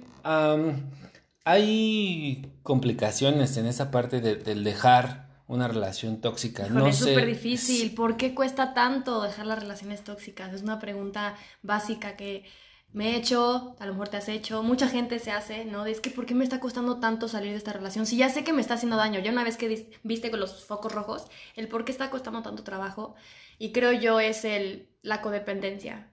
hay 1.43 2.53
complicaciones 2.63 3.57
en 3.57 3.65
esa 3.65 3.91
parte 3.91 4.21
de, 4.21 4.35
del 4.35 4.63
dejar 4.63 5.20
una 5.51 5.67
relación 5.67 6.21
tóxica. 6.21 6.67
no 6.67 6.87
es 6.87 6.97
súper 6.97 7.25
difícil. 7.25 7.93
¿Por 7.93 8.15
qué 8.15 8.33
cuesta 8.33 8.73
tanto 8.73 9.21
dejar 9.21 9.45
las 9.45 9.59
relaciones 9.59 10.01
tóxicas? 10.01 10.53
Es 10.53 10.61
una 10.61 10.79
pregunta 10.79 11.35
básica 11.61 12.15
que 12.15 12.45
me 12.93 13.11
he 13.11 13.15
hecho, 13.17 13.75
a 13.79 13.85
lo 13.85 13.91
mejor 13.91 14.07
te 14.07 14.15
has 14.15 14.29
hecho, 14.29 14.63
mucha 14.63 14.87
gente 14.87 15.19
se 15.19 15.31
hace, 15.31 15.65
¿no? 15.65 15.85
es 15.85 15.99
que 15.99 16.09
¿por 16.09 16.25
qué 16.25 16.35
me 16.35 16.45
está 16.45 16.61
costando 16.61 16.99
tanto 16.99 17.27
salir 17.27 17.51
de 17.51 17.57
esta 17.57 17.73
relación? 17.73 18.05
Si 18.05 18.15
ya 18.15 18.29
sé 18.29 18.45
que 18.45 18.53
me 18.53 18.61
está 18.61 18.75
haciendo 18.75 18.95
daño, 18.95 19.19
ya 19.19 19.31
una 19.31 19.43
vez 19.43 19.57
que 19.57 19.87
viste 20.03 20.31
con 20.31 20.39
los 20.39 20.63
focos 20.63 20.93
rojos, 20.93 21.25
el 21.55 21.67
por 21.67 21.83
qué 21.83 21.91
está 21.91 22.09
costando 22.09 22.41
tanto 22.41 22.63
trabajo, 22.63 23.15
y 23.59 23.73
creo 23.73 23.91
yo 23.91 24.21
es 24.21 24.45
el, 24.45 24.89
la 25.01 25.21
codependencia, 25.21 26.11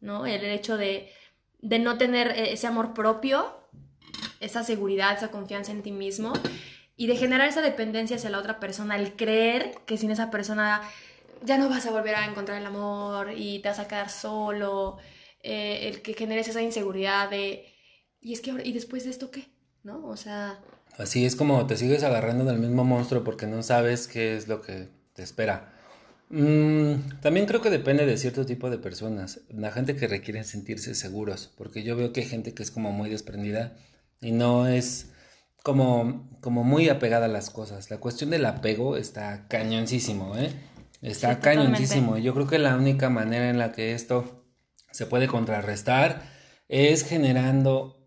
¿no? 0.00 0.26
El 0.26 0.44
hecho 0.44 0.76
de, 0.76 1.10
de 1.60 1.78
no 1.78 1.96
tener 1.96 2.28
eh, 2.28 2.52
ese 2.52 2.66
amor 2.66 2.92
propio, 2.94 3.46
esa 4.40 4.62
seguridad, 4.62 5.16
esa 5.16 5.30
confianza 5.30 5.72
en 5.72 5.82
ti 5.82 5.90
mismo 5.90 6.34
y 6.96 7.06
de 7.06 7.16
generar 7.16 7.48
esa 7.48 7.62
dependencia 7.62 8.16
hacia 8.16 8.30
la 8.30 8.38
otra 8.38 8.60
persona, 8.60 8.96
el 8.96 9.16
creer 9.16 9.74
que 9.86 9.96
sin 9.96 10.10
esa 10.10 10.30
persona 10.30 10.82
ya 11.44 11.58
no 11.58 11.68
vas 11.68 11.86
a 11.86 11.90
volver 11.90 12.14
a 12.14 12.26
encontrar 12.26 12.58
el 12.58 12.66
amor 12.66 13.32
y 13.36 13.58
te 13.60 13.68
vas 13.68 13.78
a 13.78 13.88
quedar 13.88 14.10
solo, 14.10 14.98
eh, 15.42 15.88
el 15.88 16.02
que 16.02 16.14
generes 16.14 16.48
esa 16.48 16.62
inseguridad 16.62 17.28
de, 17.30 17.66
y 18.20 18.32
es 18.32 18.40
que 18.40 18.52
¿y 18.64 18.72
después 18.72 19.04
de 19.04 19.10
esto 19.10 19.30
qué? 19.30 19.48
¿No? 19.82 20.06
O 20.06 20.16
sea... 20.16 20.60
Así 20.96 21.26
es 21.26 21.34
como 21.34 21.66
te 21.66 21.76
sigues 21.76 22.04
agarrando 22.04 22.44
del 22.44 22.58
mismo 22.58 22.84
monstruo 22.84 23.24
porque 23.24 23.46
no 23.46 23.62
sabes 23.62 24.06
qué 24.06 24.36
es 24.36 24.46
lo 24.46 24.62
que 24.62 24.88
te 25.12 25.22
espera. 25.22 25.72
Mm, 26.30 27.20
también 27.20 27.46
creo 27.46 27.60
que 27.60 27.70
depende 27.70 28.06
de 28.06 28.16
cierto 28.16 28.46
tipo 28.46 28.70
de 28.70 28.78
personas, 28.78 29.40
la 29.50 29.72
gente 29.72 29.96
que 29.96 30.06
requiere 30.06 30.42
sentirse 30.44 30.94
seguros, 30.94 31.52
porque 31.56 31.82
yo 31.82 31.96
veo 31.96 32.12
que 32.12 32.22
hay 32.22 32.26
gente 32.26 32.54
que 32.54 32.62
es 32.62 32.70
como 32.70 32.92
muy 32.92 33.10
desprendida 33.10 33.76
y 34.20 34.32
no 34.32 34.66
es 34.66 35.12
como, 35.64 36.28
como 36.42 36.62
muy 36.62 36.90
apegada 36.90 37.24
a 37.24 37.28
las 37.28 37.48
cosas. 37.48 37.90
La 37.90 37.96
cuestión 37.96 38.28
del 38.28 38.44
apego 38.44 38.98
está 38.98 39.48
cañoncísimo, 39.48 40.36
¿eh? 40.36 40.52
Está 41.00 41.40
cañoncísimo. 41.40 42.18
Yo 42.18 42.34
creo 42.34 42.46
que 42.46 42.58
la 42.58 42.76
única 42.76 43.08
manera 43.08 43.48
en 43.48 43.58
la 43.58 43.72
que 43.72 43.94
esto 43.94 44.44
se 44.92 45.06
puede 45.06 45.26
contrarrestar 45.26 46.22
es 46.68 47.02
generando 47.02 48.06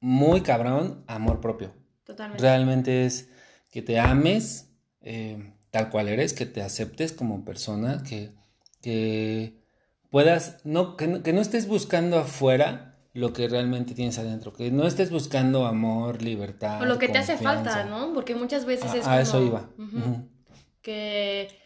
muy 0.00 0.42
cabrón 0.42 1.02
amor 1.06 1.40
propio. 1.40 1.72
Totalmente. 2.04 2.42
Realmente 2.42 3.06
es 3.06 3.30
que 3.70 3.80
te 3.80 3.98
ames 3.98 4.68
eh, 5.00 5.54
tal 5.70 5.88
cual 5.88 6.08
eres, 6.08 6.34
que 6.34 6.44
te 6.44 6.60
aceptes 6.60 7.14
como 7.14 7.42
persona, 7.46 8.02
que, 8.06 8.34
que 8.82 9.62
puedas, 10.10 10.58
no, 10.64 10.98
que, 10.98 11.22
que 11.22 11.32
no 11.32 11.40
estés 11.40 11.66
buscando 11.66 12.18
afuera 12.18 12.91
lo 13.14 13.32
que 13.32 13.48
realmente 13.48 13.94
tienes 13.94 14.18
adentro, 14.18 14.52
que 14.52 14.70
no 14.70 14.86
estés 14.86 15.10
buscando 15.10 15.66
amor, 15.66 16.22
libertad. 16.22 16.80
O 16.80 16.86
lo 16.86 16.98
que 16.98 17.08
te 17.08 17.18
hace 17.18 17.36
falta, 17.36 17.84
¿no? 17.84 18.12
Porque 18.14 18.34
muchas 18.34 18.64
veces 18.64 18.94
es... 18.94 19.06
A 19.06 19.20
eso 19.20 19.42
iba. 19.42 19.68
Que 20.80 21.62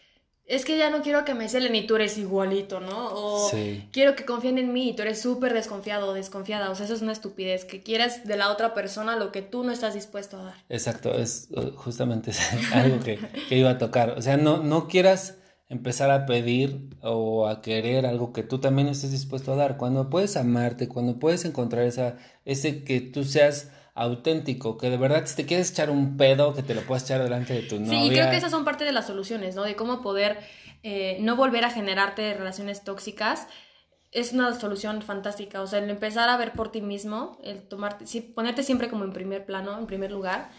es 0.47 0.63
que 0.63 0.77
ya 0.77 0.89
no 0.89 1.01
quiero 1.01 1.25
que 1.25 1.33
me 1.33 1.49
celen 1.49 1.75
y 1.75 1.85
tú 1.85 1.97
eres 1.97 2.17
igualito, 2.17 2.79
¿no? 2.79 3.09
O 3.11 3.51
quiero 3.91 4.15
que 4.15 4.23
confíen 4.23 4.57
en 4.57 4.71
mí 4.71 4.89
y 4.89 4.95
tú 4.95 5.01
eres 5.01 5.21
súper 5.21 5.53
desconfiado 5.53 6.07
o 6.07 6.13
desconfiada. 6.13 6.69
O 6.69 6.75
sea, 6.75 6.85
eso 6.85 6.93
es 6.93 7.01
una 7.01 7.11
estupidez, 7.11 7.65
que 7.65 7.83
quieras 7.83 8.25
de 8.25 8.37
la 8.37 8.49
otra 8.49 8.73
persona 8.73 9.17
lo 9.17 9.33
que 9.33 9.41
tú 9.41 9.65
no 9.65 9.73
estás 9.73 9.93
dispuesto 9.93 10.39
a 10.39 10.43
dar. 10.43 10.55
Exacto, 10.69 11.13
es 11.13 11.49
uh, 11.51 11.71
justamente 11.75 12.31
algo 12.73 13.01
que, 13.01 13.19
que, 13.49 13.57
iba 13.57 13.71
a 13.71 13.77
tocar. 13.77 14.11
O 14.11 14.21
sea, 14.21 14.37
no, 14.37 14.63
no 14.63 14.87
quieras 14.87 15.37
empezar 15.69 16.11
a 16.11 16.25
pedir 16.25 16.89
o 17.01 17.47
a 17.47 17.61
querer 17.61 18.05
algo 18.05 18.31
que 18.31 18.43
tú 18.43 18.59
también 18.59 18.87
estés 18.87 19.11
dispuesto 19.11 19.53
a 19.53 19.55
dar. 19.55 19.77
Cuando 19.77 20.09
puedes 20.09 20.37
amarte, 20.37 20.87
cuando 20.87 21.19
puedes 21.19 21.45
encontrar 21.45 21.83
esa, 21.83 22.17
ese 22.45 22.83
que 22.83 23.01
tú 23.01 23.23
seas 23.23 23.71
auténtico, 23.93 24.77
que 24.77 24.89
de 24.89 24.97
verdad 24.97 25.25
si 25.25 25.35
te 25.35 25.45
quieres 25.45 25.71
echar 25.71 25.89
un 25.89 26.17
pedo, 26.17 26.53
que 26.53 26.61
te 26.61 26.75
lo 26.75 26.81
puedas 26.81 27.03
echar 27.03 27.21
delante 27.21 27.53
de 27.53 27.63
tu 27.63 27.79
novia. 27.79 27.99
Sí, 27.99 28.05
y 28.05 28.09
creo 28.11 28.29
que 28.29 28.37
esas 28.37 28.51
son 28.51 28.63
parte 28.63 28.85
de 28.85 28.91
las 28.91 29.07
soluciones, 29.07 29.55
¿no? 29.55 29.63
De 29.63 29.75
cómo 29.75 30.01
poder 30.01 30.37
eh, 30.83 31.17
no 31.19 31.35
volver 31.35 31.65
a 31.65 31.71
generarte 31.71 32.33
relaciones 32.35 32.83
tóxicas. 32.83 33.47
Es 34.11 34.33
una 34.33 34.57
solución 34.57 35.01
fantástica, 35.01 35.61
o 35.61 35.67
sea, 35.67 35.79
el 35.79 35.89
empezar 35.89 36.29
a 36.29 36.37
ver 36.37 36.53
por 36.53 36.71
ti 36.71 36.81
mismo, 36.81 37.39
el 37.43 37.67
tomarte, 37.67 38.07
sí, 38.07 38.21
ponerte 38.21 38.63
siempre 38.63 38.87
como 38.87 39.03
en 39.03 39.11
primer 39.11 39.45
plano, 39.45 39.77
en 39.77 39.87
primer 39.87 40.11
lugar, 40.11 40.49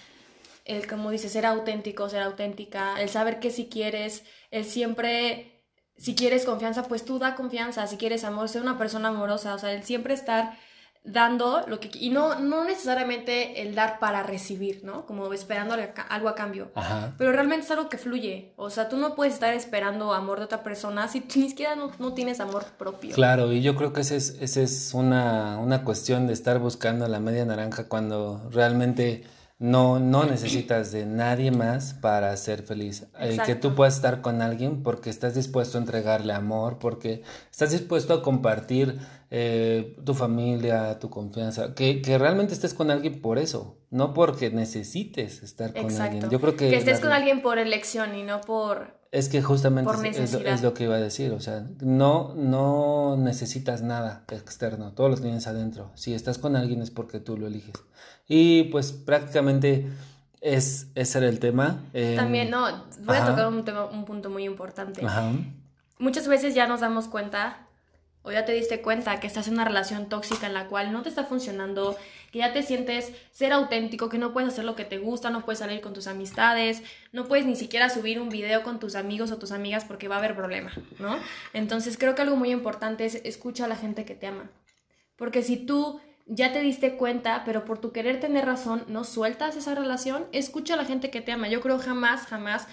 el, 0.68 0.86
como 0.86 1.10
dices, 1.10 1.32
ser 1.32 1.46
auténtico, 1.46 2.08
ser 2.08 2.22
auténtica, 2.22 3.00
el 3.00 3.08
saber 3.08 3.40
que 3.40 3.50
si 3.50 3.66
quieres, 3.66 4.22
el 4.50 4.64
siempre, 4.64 5.64
si 5.96 6.14
quieres 6.14 6.44
confianza, 6.44 6.84
pues 6.84 7.04
tú 7.04 7.18
da 7.18 7.34
confianza, 7.34 7.86
si 7.86 7.96
quieres 7.96 8.22
amor, 8.24 8.48
ser 8.48 8.62
una 8.62 8.78
persona 8.78 9.08
amorosa, 9.08 9.54
o 9.54 9.58
sea, 9.58 9.72
el 9.72 9.82
siempre 9.82 10.14
estar 10.14 10.56
dando 11.04 11.64
lo 11.66 11.80
que 11.80 11.90
y 11.94 12.10
no 12.10 12.38
no 12.38 12.64
necesariamente 12.64 13.62
el 13.62 13.74
dar 13.74 13.98
para 13.98 14.22
recibir, 14.22 14.82
¿no? 14.84 15.06
Como 15.06 15.32
esperando 15.32 15.74
algo 16.08 16.28
a 16.28 16.34
cambio. 16.34 16.70
Pero 17.16 17.32
realmente 17.32 17.64
es 17.64 17.70
algo 17.70 17.88
que 17.88 17.98
fluye. 17.98 18.52
O 18.56 18.68
sea, 18.68 18.88
tú 18.88 18.96
no 18.96 19.14
puedes 19.14 19.34
estar 19.34 19.54
esperando 19.54 20.12
amor 20.12 20.38
de 20.38 20.44
otra 20.44 20.62
persona 20.62 21.08
si 21.08 21.20
ni 21.36 21.48
siquiera 21.48 21.76
no, 21.76 21.90
no 21.98 22.12
tienes 22.12 22.40
amor 22.40 22.64
propio. 22.76 23.14
Claro, 23.14 23.52
y 23.52 23.62
yo 23.62 23.74
creo 23.74 23.92
que 23.92 24.02
esa 24.02 24.16
es, 24.16 24.36
ese 24.40 24.64
es 24.64 24.92
una, 24.92 25.58
una 25.58 25.84
cuestión 25.84 26.26
de 26.26 26.34
estar 26.34 26.58
buscando 26.58 27.08
la 27.08 27.20
media 27.20 27.44
naranja 27.44 27.88
cuando 27.88 28.46
realmente 28.50 29.24
no, 29.60 29.98
no 29.98 30.24
necesitas 30.24 30.92
de 30.92 31.04
nadie 31.04 31.50
más 31.50 31.92
para 31.94 32.36
ser 32.36 32.62
feliz. 32.62 33.06
Eh, 33.18 33.38
que 33.44 33.56
tú 33.56 33.74
puedas 33.74 33.96
estar 33.96 34.20
con 34.20 34.40
alguien 34.40 34.84
porque 34.84 35.10
estás 35.10 35.34
dispuesto 35.34 35.78
a 35.78 35.80
entregarle 35.80 36.32
amor, 36.32 36.78
porque 36.78 37.22
estás 37.50 37.72
dispuesto 37.72 38.14
a 38.14 38.22
compartir 38.22 39.00
eh, 39.30 39.96
tu 40.04 40.14
familia, 40.14 41.00
tu 41.00 41.10
confianza. 41.10 41.74
Que, 41.74 42.00
que, 42.02 42.18
realmente 42.18 42.54
estés 42.54 42.72
con 42.72 42.92
alguien 42.92 43.20
por 43.20 43.38
eso, 43.38 43.76
no 43.90 44.14
porque 44.14 44.50
necesites 44.50 45.42
estar 45.42 45.74
con 45.74 45.90
alguien. 46.00 46.30
Yo 46.30 46.40
creo 46.40 46.54
que... 46.54 46.70
Que 46.70 46.76
estés 46.76 47.00
con 47.00 47.10
alguien 47.10 47.42
por 47.42 47.58
elección 47.58 48.14
y 48.14 48.22
no 48.22 48.40
por... 48.40 48.97
Es 49.10 49.30
que 49.30 49.40
justamente 49.40 49.90
es, 50.22 50.34
es, 50.34 50.62
lo 50.62 50.74
que 50.74 50.84
iba 50.84 50.96
a 50.96 51.00
decir, 51.00 51.32
o 51.32 51.40
sea, 51.40 51.66
no, 51.80 52.34
no 52.34 53.16
necesitas 53.16 53.80
nada 53.80 54.24
externo, 54.30 54.92
todo 54.92 55.08
lo 55.08 55.16
tienes 55.16 55.46
adentro. 55.46 55.90
Si 55.94 56.12
estás 56.12 56.36
con 56.36 56.56
alguien 56.56 56.82
es 56.82 56.90
porque 56.90 57.18
tú 57.18 57.38
lo 57.38 57.46
eliges. 57.46 57.72
Y 58.26 58.64
pues 58.64 58.92
prácticamente 58.92 59.86
es, 60.42 60.88
ese 60.94 61.18
era 61.18 61.28
el 61.28 61.38
tema. 61.38 61.84
Em, 61.94 62.16
También, 62.16 62.50
no, 62.50 62.66
voy 63.04 63.16
a 63.16 63.24
tocar 63.24 63.48
un, 63.48 63.64
tema, 63.64 63.86
un 63.86 64.04
punto 64.04 64.28
muy 64.28 64.44
importante. 64.44 65.02
Muchas 65.98 66.28
veces 66.28 66.54
ya 66.54 66.66
nos 66.66 66.80
damos 66.80 67.08
cuenta, 67.08 67.66
o 68.28 68.32
ya 68.32 68.44
te 68.44 68.52
diste 68.52 68.82
cuenta, 68.82 69.20
que 69.20 69.26
estás 69.26 69.48
en 69.48 69.54
una 69.54 69.64
relación 69.64 70.08
tóxica 70.08 70.46
en 70.46 70.54
la 70.54 70.66
cual 70.66 70.92
no 70.92 71.02
te 71.02 71.08
está 71.08 71.24
funcionando, 71.24 71.96
que 72.30 72.40
ya 72.40 72.52
te 72.52 72.62
sientes 72.62 73.12
ser 73.32 73.52
auténtico, 73.52 74.08
que 74.08 74.18
no 74.18 74.32
puedes 74.32 74.50
hacer 74.50 74.64
lo 74.64 74.76
que 74.76 74.84
te 74.84 74.98
gusta, 74.98 75.30
no 75.30 75.44
puedes 75.44 75.58
salir 75.58 75.80
con 75.80 75.94
tus 75.94 76.06
amistades, 76.06 76.82
no 77.12 77.26
puedes 77.26 77.46
ni 77.46 77.56
siquiera 77.56 77.88
subir 77.88 78.20
un 78.20 78.28
video 78.28 78.62
con 78.62 78.78
tus 78.78 78.94
amigos 78.94 79.32
o 79.32 79.38
tus 79.38 79.50
amigas 79.50 79.84
porque 79.84 80.08
va 80.08 80.16
a 80.16 80.18
haber 80.18 80.36
problema, 80.36 80.72
¿no? 80.98 81.18
Entonces 81.54 81.96
creo 81.98 82.14
que 82.14 82.22
algo 82.22 82.36
muy 82.36 82.50
importante 82.50 83.06
es 83.06 83.16
escucha 83.24 83.64
a 83.64 83.68
la 83.68 83.76
gente 83.76 84.04
que 84.04 84.14
te 84.14 84.26
ama. 84.26 84.50
Porque 85.16 85.42
si 85.42 85.56
tú 85.56 86.00
ya 86.26 86.52
te 86.52 86.60
diste 86.60 86.96
cuenta, 86.96 87.42
pero 87.44 87.64
por 87.64 87.78
tu 87.78 87.92
querer 87.92 88.20
tener 88.20 88.44
razón, 88.44 88.84
no 88.86 89.04
sueltas 89.04 89.56
esa 89.56 89.74
relación, 89.74 90.26
escucha 90.32 90.74
a 90.74 90.76
la 90.76 90.84
gente 90.84 91.10
que 91.10 91.22
te 91.22 91.32
ama. 91.32 91.48
Yo 91.48 91.60
creo 91.60 91.78
jamás, 91.78 92.26
jamás 92.26 92.68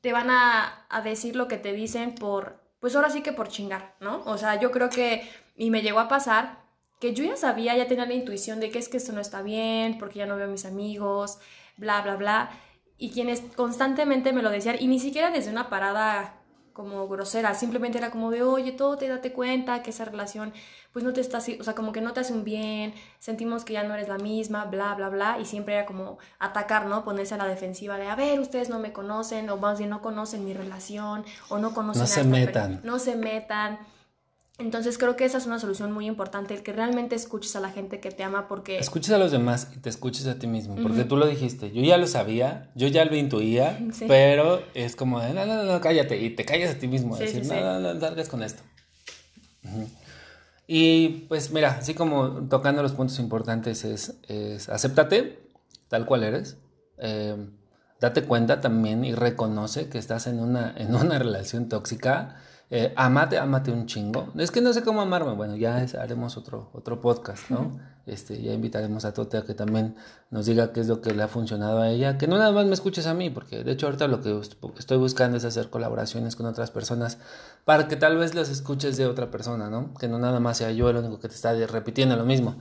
te 0.00 0.12
van 0.12 0.30
a, 0.30 0.86
decir 1.04 1.36
lo 1.36 1.48
que 1.48 1.58
te 1.58 1.72
dicen 1.72 2.14
por, 2.14 2.62
pues 2.80 2.94
ahora 2.94 3.10
sí 3.10 3.22
que 3.22 3.32
por 3.32 3.48
chingar, 3.48 3.96
¿no? 4.00 4.22
O 4.24 4.38
sea, 4.38 4.60
yo 4.60 4.70
creo 4.70 4.88
que, 4.90 5.28
y 5.56 5.70
me 5.70 5.82
llegó 5.82 5.98
a 6.00 6.08
pasar, 6.08 6.64
que 7.00 7.14
yo 7.14 7.24
ya 7.24 7.36
sabía, 7.36 7.76
ya 7.76 7.86
tenía 7.86 8.06
la 8.06 8.14
intuición 8.14 8.60
de 8.60 8.70
que 8.70 8.78
es 8.78 8.88
que 8.88 8.96
esto 8.96 9.12
no 9.12 9.20
está 9.20 9.42
bien, 9.42 9.98
porque 9.98 10.18
ya 10.18 10.26
no 10.26 10.36
veo 10.36 10.46
a 10.46 10.50
mis 10.50 10.64
amigos, 10.64 11.38
bla, 11.76 12.00
bla, 12.02 12.16
bla. 12.16 12.50
Y 12.98 13.10
quienes 13.10 13.42
constantemente 13.54 14.32
me 14.32 14.42
lo 14.42 14.50
decían, 14.50 14.76
y 14.80 14.86
ni 14.86 14.98
siquiera 14.98 15.30
desde 15.30 15.50
una 15.50 15.68
parada 15.68 16.40
como 16.76 17.08
grosera, 17.08 17.54
simplemente 17.54 17.96
era 17.96 18.10
como 18.10 18.30
de, 18.30 18.42
oye, 18.42 18.70
todo 18.70 18.98
te 18.98 19.08
date 19.08 19.32
cuenta 19.32 19.82
que 19.82 19.88
esa 19.88 20.04
relación 20.04 20.52
pues 20.92 21.04
no 21.04 21.14
te 21.14 21.22
está, 21.22 21.38
o 21.38 21.64
sea, 21.64 21.74
como 21.74 21.90
que 21.90 22.02
no 22.02 22.12
te 22.12 22.20
hace 22.20 22.34
un 22.34 22.44
bien, 22.44 22.92
sentimos 23.18 23.64
que 23.64 23.72
ya 23.72 23.82
no 23.82 23.94
eres 23.94 24.08
la 24.08 24.18
misma, 24.18 24.66
bla, 24.66 24.94
bla, 24.94 25.08
bla, 25.08 25.38
y 25.40 25.46
siempre 25.46 25.74
era 25.74 25.86
como 25.86 26.18
atacar, 26.38 26.84
¿no? 26.84 27.02
Ponerse 27.02 27.34
a 27.34 27.38
la 27.38 27.46
defensiva 27.46 27.96
de, 27.96 28.08
a 28.08 28.14
ver, 28.14 28.40
ustedes 28.40 28.68
no 28.68 28.78
me 28.78 28.92
conocen, 28.92 29.48
o 29.48 29.56
más 29.56 29.78
bien 29.78 29.88
no 29.88 30.02
conocen 30.02 30.44
mi 30.44 30.52
relación, 30.52 31.24
o 31.48 31.58
no 31.58 31.72
conocen... 31.72 32.02
No 32.02 32.06
se 32.06 32.24
metan. 32.24 32.80
No 32.84 32.98
se 32.98 33.16
metan. 33.16 33.78
Entonces 34.58 34.96
creo 34.96 35.16
que 35.16 35.26
esa 35.26 35.36
es 35.36 35.46
una 35.46 35.58
solución 35.58 35.92
muy 35.92 36.06
importante, 36.06 36.54
el 36.54 36.62
que 36.62 36.72
realmente 36.72 37.14
escuches 37.14 37.54
a 37.56 37.60
la 37.60 37.70
gente 37.70 38.00
que 38.00 38.10
te 38.10 38.22
ama 38.22 38.48
porque... 38.48 38.78
Escuches 38.78 39.12
a 39.12 39.18
los 39.18 39.30
demás 39.30 39.68
y 39.76 39.80
te 39.80 39.90
escuches 39.90 40.26
a 40.26 40.38
ti 40.38 40.46
mismo, 40.46 40.76
porque 40.76 41.04
tú 41.04 41.18
lo 41.18 41.26
dijiste, 41.26 41.70
yo 41.72 41.82
ya 41.82 41.98
lo 41.98 42.06
sabía, 42.06 42.70
yo 42.74 42.88
ya 42.88 43.04
lo 43.04 43.16
intuía, 43.16 43.78
pero 44.08 44.62
es 44.72 44.96
como 44.96 45.20
de, 45.20 45.34
no, 45.34 45.44
no, 45.44 45.62
no, 45.62 45.80
cállate, 45.82 46.18
y 46.22 46.30
te 46.30 46.46
callas 46.46 46.74
a 46.74 46.78
ti 46.78 46.88
mismo, 46.88 47.16
decir, 47.16 47.44
no, 47.44 47.80
no, 47.80 47.94
no, 47.94 48.00
salgas 48.00 48.30
con 48.30 48.42
esto. 48.42 48.62
Y 50.66 51.26
pues 51.28 51.50
mira, 51.50 51.76
así 51.78 51.92
como 51.92 52.48
tocando 52.48 52.82
los 52.82 52.92
puntos 52.92 53.18
importantes 53.18 53.84
es, 53.84 54.14
es 54.26 54.68
acéptate 54.68 55.46
tal 55.88 56.06
cual 56.06 56.24
eres, 56.24 56.56
eh, 56.98 57.36
date 58.00 58.24
cuenta 58.24 58.60
también 58.60 59.04
y 59.04 59.14
reconoce 59.14 59.88
que 59.88 59.98
estás 59.98 60.26
en 60.26 60.40
una, 60.40 60.74
en 60.76 60.94
una 60.94 61.18
relación 61.18 61.68
tóxica 61.68 62.36
eh, 62.68 62.92
amate, 62.96 63.38
amate 63.38 63.70
un 63.70 63.86
chingo. 63.86 64.32
Es 64.36 64.50
que 64.50 64.60
no 64.60 64.72
sé 64.72 64.82
cómo 64.82 65.00
amarme. 65.00 65.34
Bueno, 65.34 65.54
ya 65.56 65.86
haremos 66.00 66.36
otro, 66.36 66.70
otro 66.72 67.00
podcast, 67.00 67.48
¿no? 67.48 67.78
Este, 68.06 68.40
ya 68.42 68.52
invitaremos 68.52 69.04
a 69.04 69.14
Tote 69.14 69.36
a 69.36 69.44
que 69.44 69.54
también 69.54 69.94
nos 70.30 70.46
diga 70.46 70.72
qué 70.72 70.80
es 70.80 70.88
lo 70.88 71.00
que 71.00 71.12
le 71.12 71.22
ha 71.22 71.28
funcionado 71.28 71.80
a 71.80 71.90
ella. 71.90 72.18
Que 72.18 72.26
no 72.26 72.38
nada 72.38 72.50
más 72.50 72.66
me 72.66 72.74
escuches 72.74 73.06
a 73.06 73.14
mí, 73.14 73.30
porque 73.30 73.62
de 73.62 73.72
hecho 73.72 73.86
ahorita 73.86 74.08
lo 74.08 74.20
que 74.20 74.40
estoy 74.78 74.98
buscando 74.98 75.36
es 75.36 75.44
hacer 75.44 75.70
colaboraciones 75.70 76.34
con 76.34 76.46
otras 76.46 76.72
personas 76.72 77.18
para 77.64 77.86
que 77.86 77.94
tal 77.94 78.16
vez 78.16 78.34
las 78.34 78.48
escuches 78.48 78.96
de 78.96 79.06
otra 79.06 79.30
persona, 79.30 79.70
¿no? 79.70 79.94
Que 79.94 80.08
no 80.08 80.18
nada 80.18 80.40
más 80.40 80.58
sea 80.58 80.72
yo 80.72 80.90
el 80.90 80.96
único 80.96 81.20
que 81.20 81.28
te 81.28 81.34
está 81.34 81.54
repitiendo 81.66 82.16
lo 82.16 82.24
mismo. 82.24 82.56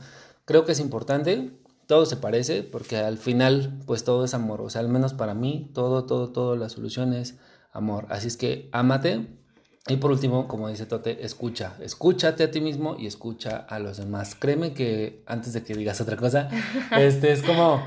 Creo 0.45 0.65
que 0.65 0.73
es 0.73 0.79
importante, 0.79 1.59
todo 1.87 2.05
se 2.05 2.17
parece, 2.17 2.61
porque 2.61 2.97
al 2.97 3.17
final, 3.17 3.79
pues 3.87 4.03
todo 4.03 4.23
es 4.25 4.35
amor. 4.35 4.61
O 4.61 4.69
sea, 4.69 4.81
al 4.81 4.89
menos 4.89 5.13
para 5.15 5.33
mí, 5.33 5.71
todo, 5.73 6.05
todo, 6.05 6.31
todo, 6.31 6.55
la 6.55 6.69
solución 6.69 7.13
es 7.13 7.37
amor. 7.71 8.05
Así 8.09 8.27
es 8.27 8.37
que 8.37 8.69
amate 8.71 9.44
Y 9.87 9.97
por 9.97 10.11
último, 10.11 10.47
como 10.47 10.67
dice 10.67 10.87
Tote, 10.87 11.23
escucha, 11.23 11.75
escúchate 11.79 12.43
a 12.43 12.51
ti 12.51 12.59
mismo 12.59 12.95
y 12.97 13.05
escucha 13.05 13.57
a 13.69 13.77
los 13.77 13.97
demás. 13.97 14.33
Créeme 14.33 14.73
que 14.73 15.23
antes 15.27 15.53
de 15.53 15.63
que 15.63 15.75
digas 15.75 16.01
otra 16.01 16.17
cosa, 16.17 16.49
este 16.97 17.31
es 17.31 17.43
como 17.43 17.81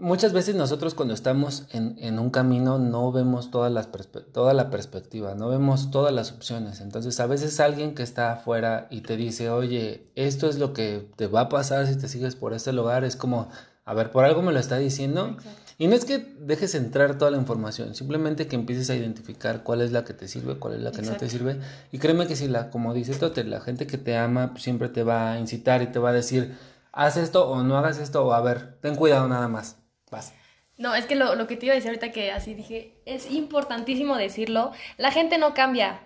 muchas 0.00 0.32
veces 0.32 0.54
nosotros 0.54 0.94
cuando 0.94 1.12
estamos 1.14 1.66
en, 1.72 1.96
en 1.98 2.18
un 2.18 2.30
camino 2.30 2.78
no 2.78 3.12
vemos 3.12 3.50
todas 3.50 3.70
las 3.70 3.88
toda 4.32 4.54
la 4.54 4.70
perspectiva, 4.70 5.34
no 5.34 5.48
vemos 5.48 5.90
todas 5.90 6.12
las 6.12 6.32
opciones. 6.32 6.80
Entonces 6.80 7.20
a 7.20 7.26
veces 7.26 7.60
alguien 7.60 7.94
que 7.94 8.02
está 8.02 8.32
afuera 8.32 8.88
y 8.90 9.02
te 9.02 9.16
dice, 9.16 9.50
oye, 9.50 10.10
esto 10.14 10.48
es 10.48 10.58
lo 10.58 10.72
que 10.72 11.10
te 11.16 11.26
va 11.26 11.42
a 11.42 11.48
pasar 11.48 11.86
si 11.86 11.96
te 11.96 12.08
sigues 12.08 12.34
por 12.34 12.54
este 12.54 12.72
lugar, 12.72 13.04
es 13.04 13.16
como, 13.16 13.48
a 13.84 13.94
ver, 13.94 14.10
por 14.10 14.24
algo 14.24 14.40
me 14.42 14.52
lo 14.52 14.58
está 14.58 14.78
diciendo. 14.78 15.36
Y 15.80 15.86
no 15.86 15.94
es 15.94 16.04
que 16.04 16.18
dejes 16.18 16.74
entrar 16.74 17.16
toda 17.16 17.30
la 17.30 17.38
información, 17.38 17.94
simplemente 17.94 18.46
que 18.46 18.54
empieces 18.54 18.90
a 18.90 18.94
identificar 18.94 19.62
cuál 19.62 19.80
es 19.80 19.92
la 19.92 20.04
que 20.04 20.12
te 20.12 20.28
sirve, 20.28 20.58
cuál 20.58 20.74
es 20.74 20.80
la 20.82 20.92
que 20.92 21.00
no 21.00 21.16
te 21.16 21.30
sirve. 21.30 21.58
Y 21.90 21.96
créeme 21.96 22.26
que 22.26 22.36
si 22.36 22.48
la, 22.48 22.68
como 22.68 22.92
dice 22.92 23.14
Tote, 23.14 23.44
la 23.44 23.62
gente 23.62 23.86
que 23.86 23.96
te 23.96 24.14
ama 24.14 24.50
pues, 24.50 24.62
siempre 24.62 24.90
te 24.90 25.04
va 25.04 25.32
a 25.32 25.38
incitar 25.38 25.80
y 25.80 25.86
te 25.86 25.98
va 25.98 26.10
a 26.10 26.12
decir, 26.12 26.54
haz 26.92 27.16
esto 27.16 27.48
o 27.48 27.62
no 27.62 27.78
hagas 27.78 27.96
esto, 27.96 28.26
o 28.26 28.34
a 28.34 28.42
ver, 28.42 28.78
ten 28.82 28.94
cuidado 28.94 29.26
nada 29.26 29.48
más. 29.48 29.78
Vas. 30.10 30.34
No, 30.76 30.94
es 30.94 31.06
que 31.06 31.14
lo, 31.14 31.34
lo 31.34 31.46
que 31.46 31.56
te 31.56 31.64
iba 31.64 31.72
a 31.72 31.76
decir 31.76 31.88
ahorita 31.88 32.12
que 32.12 32.30
así 32.30 32.52
dije, 32.52 33.00
es 33.06 33.30
importantísimo 33.30 34.18
decirlo, 34.18 34.72
la 34.98 35.10
gente 35.10 35.38
no 35.38 35.54
cambia, 35.54 36.02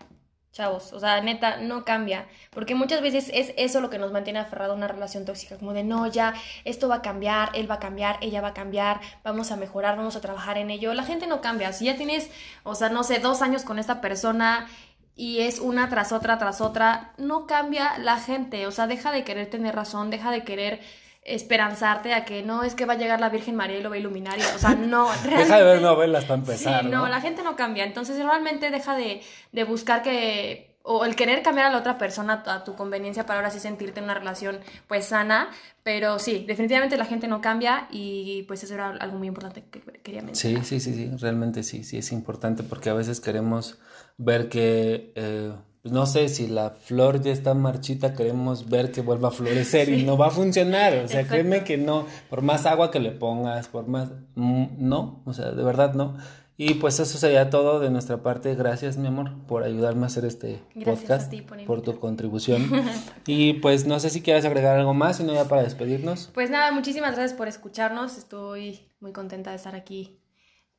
chavos, 0.54 0.92
o 0.92 1.00
sea, 1.00 1.20
neta, 1.20 1.56
no 1.56 1.84
cambia, 1.84 2.28
porque 2.50 2.76
muchas 2.76 3.02
veces 3.02 3.28
es 3.34 3.52
eso 3.56 3.80
lo 3.80 3.90
que 3.90 3.98
nos 3.98 4.12
mantiene 4.12 4.38
aferrado 4.38 4.72
a 4.72 4.76
una 4.76 4.86
relación 4.86 5.24
tóxica, 5.24 5.58
como 5.58 5.72
de, 5.72 5.82
no, 5.82 6.06
ya, 6.06 6.32
esto 6.64 6.88
va 6.88 6.96
a 6.96 7.02
cambiar, 7.02 7.50
él 7.54 7.68
va 7.68 7.74
a 7.74 7.80
cambiar, 7.80 8.18
ella 8.20 8.40
va 8.40 8.48
a 8.48 8.54
cambiar, 8.54 9.00
vamos 9.24 9.50
a 9.50 9.56
mejorar, 9.56 9.96
vamos 9.96 10.14
a 10.14 10.20
trabajar 10.20 10.56
en 10.56 10.70
ello, 10.70 10.94
la 10.94 11.02
gente 11.02 11.26
no 11.26 11.40
cambia, 11.40 11.72
si 11.72 11.86
ya 11.86 11.96
tienes, 11.96 12.30
o 12.62 12.76
sea, 12.76 12.88
no 12.88 13.02
sé, 13.02 13.18
dos 13.18 13.42
años 13.42 13.64
con 13.64 13.80
esta 13.80 14.00
persona 14.00 14.68
y 15.16 15.40
es 15.40 15.58
una 15.58 15.88
tras 15.88 16.12
otra, 16.12 16.38
tras 16.38 16.60
otra, 16.60 17.12
no 17.18 17.46
cambia 17.48 17.98
la 17.98 18.18
gente, 18.18 18.68
o 18.68 18.70
sea, 18.70 18.86
deja 18.86 19.10
de 19.10 19.24
querer 19.24 19.50
tener 19.50 19.74
razón, 19.74 20.08
deja 20.08 20.30
de 20.30 20.44
querer 20.44 20.80
esperanzarte 21.24 22.12
a 22.12 22.24
que 22.24 22.42
no 22.42 22.62
es 22.62 22.74
que 22.74 22.84
va 22.84 22.94
a 22.94 22.98
llegar 22.98 23.20
la 23.20 23.30
Virgen 23.30 23.56
María 23.56 23.78
y 23.78 23.82
lo 23.82 23.90
va 23.90 23.96
a 23.96 23.98
iluminar. 23.98 24.38
o 24.54 24.58
sea, 24.58 24.74
no. 24.74 25.08
deja 25.24 25.58
de 25.58 25.64
ver 25.64 25.82
novelas 25.82 26.24
para 26.24 26.40
empezar. 26.40 26.82
Sí, 26.82 26.88
no, 26.88 27.08
la 27.08 27.20
gente 27.20 27.42
no 27.42 27.56
cambia. 27.56 27.84
Entonces, 27.84 28.16
realmente 28.22 28.70
deja 28.70 28.94
de, 28.96 29.22
de 29.52 29.64
buscar 29.64 30.02
que 30.02 30.74
o 30.86 31.06
el 31.06 31.16
querer 31.16 31.42
cambiar 31.42 31.68
a 31.68 31.70
la 31.70 31.78
otra 31.78 31.96
persona 31.96 32.42
a 32.46 32.62
tu 32.62 32.74
conveniencia 32.74 33.24
para 33.24 33.38
ahora 33.38 33.50
sí 33.50 33.58
sentirte 33.58 34.00
en 34.00 34.04
una 34.04 34.14
relación 34.14 34.58
pues 34.86 35.06
sana, 35.06 35.48
pero 35.82 36.18
sí, 36.18 36.44
definitivamente 36.46 36.98
la 36.98 37.06
gente 37.06 37.26
no 37.26 37.40
cambia 37.40 37.88
y 37.90 38.42
pues 38.42 38.62
eso 38.64 38.74
era 38.74 38.90
algo 38.90 39.16
muy 39.16 39.28
importante 39.28 39.64
que 39.70 39.80
quería 39.80 40.20
mencionar. 40.20 40.62
Sí, 40.62 40.80
sí, 40.80 40.92
sí, 40.92 40.94
sí, 40.94 41.16
realmente 41.16 41.62
sí, 41.62 41.84
sí 41.84 41.96
es 41.96 42.12
importante 42.12 42.62
porque 42.62 42.90
a 42.90 42.94
veces 42.94 43.22
queremos 43.22 43.78
ver 44.18 44.50
que 44.50 45.14
eh, 45.14 45.54
no 45.84 46.06
sé, 46.06 46.28
si 46.30 46.46
la 46.46 46.70
flor 46.70 47.20
ya 47.20 47.30
está 47.30 47.52
marchita, 47.52 48.14
queremos 48.14 48.70
ver 48.70 48.90
que 48.90 49.02
vuelva 49.02 49.28
a 49.28 49.32
florecer 49.32 49.90
y 49.90 50.02
no 50.02 50.16
va 50.16 50.28
a 50.28 50.30
funcionar. 50.30 50.94
O 51.04 51.08
sea, 51.08 51.26
créeme 51.26 51.62
que 51.62 51.76
no, 51.76 52.06
por 52.30 52.40
más 52.40 52.64
agua 52.64 52.90
que 52.90 53.00
le 53.00 53.10
pongas, 53.10 53.68
por 53.68 53.86
más... 53.86 54.10
Mm, 54.34 54.66
no, 54.78 55.22
o 55.26 55.34
sea, 55.34 55.50
de 55.50 55.62
verdad 55.62 55.92
no. 55.92 56.16
Y 56.56 56.74
pues 56.74 57.00
eso 57.00 57.18
sería 57.18 57.50
todo 57.50 57.80
de 57.80 57.90
nuestra 57.90 58.22
parte. 58.22 58.54
Gracias, 58.54 58.96
mi 58.96 59.08
amor, 59.08 59.32
por 59.46 59.64
ayudarme 59.64 60.04
a 60.04 60.06
hacer 60.06 60.24
este 60.24 60.62
podcast, 60.84 61.32
por, 61.66 61.82
tu 61.82 61.98
contribución. 61.98 62.70
y 63.26 63.54
pues 63.54 63.86
no 63.86 63.98
sé 63.98 64.08
si 64.08 64.22
quieres 64.22 64.44
agregar 64.44 64.78
algo 64.78 64.94
más, 64.94 65.16
sino 65.16 65.34
ya 65.34 65.48
para 65.48 65.64
despedirnos. 65.64 66.30
Pues 66.32 66.50
nada, 66.50 66.70
muchísimas 66.70 67.16
gracias 67.16 67.36
por 67.36 67.48
escucharnos. 67.48 68.16
Estoy 68.16 68.88
muy 69.00 69.12
contenta 69.12 69.50
de 69.50 69.56
estar 69.56 69.74
aquí 69.74 70.20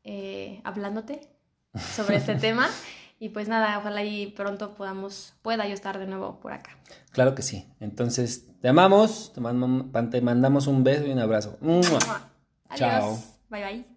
eh, 0.04 0.62
hablándote 0.64 1.22
sobre 1.94 2.16
este 2.16 2.36
tema. 2.40 2.70
Y 3.20 3.30
pues 3.30 3.48
nada, 3.48 3.78
ojalá 3.78 4.04
y 4.04 4.28
pronto 4.28 4.76
podamos, 4.76 5.34
pueda 5.42 5.68
yo 5.68 5.74
estar 5.74 6.00
de 6.00 6.06
nuevo 6.06 6.40
por 6.40 6.52
acá. 6.52 6.78
Claro 7.12 7.34
que 7.34 7.42
sí. 7.42 7.66
Entonces, 7.80 8.46
te 8.60 8.68
amamos, 8.68 9.32
te, 9.34 10.22
mandamos 10.22 10.68
un 10.68 10.84
beso 10.84 11.06
y 11.06 11.12
un 11.12 11.20
abrazo. 11.20 11.58
Chao. 12.76 13.18
Bye 13.50 13.64
bye. 13.64 13.95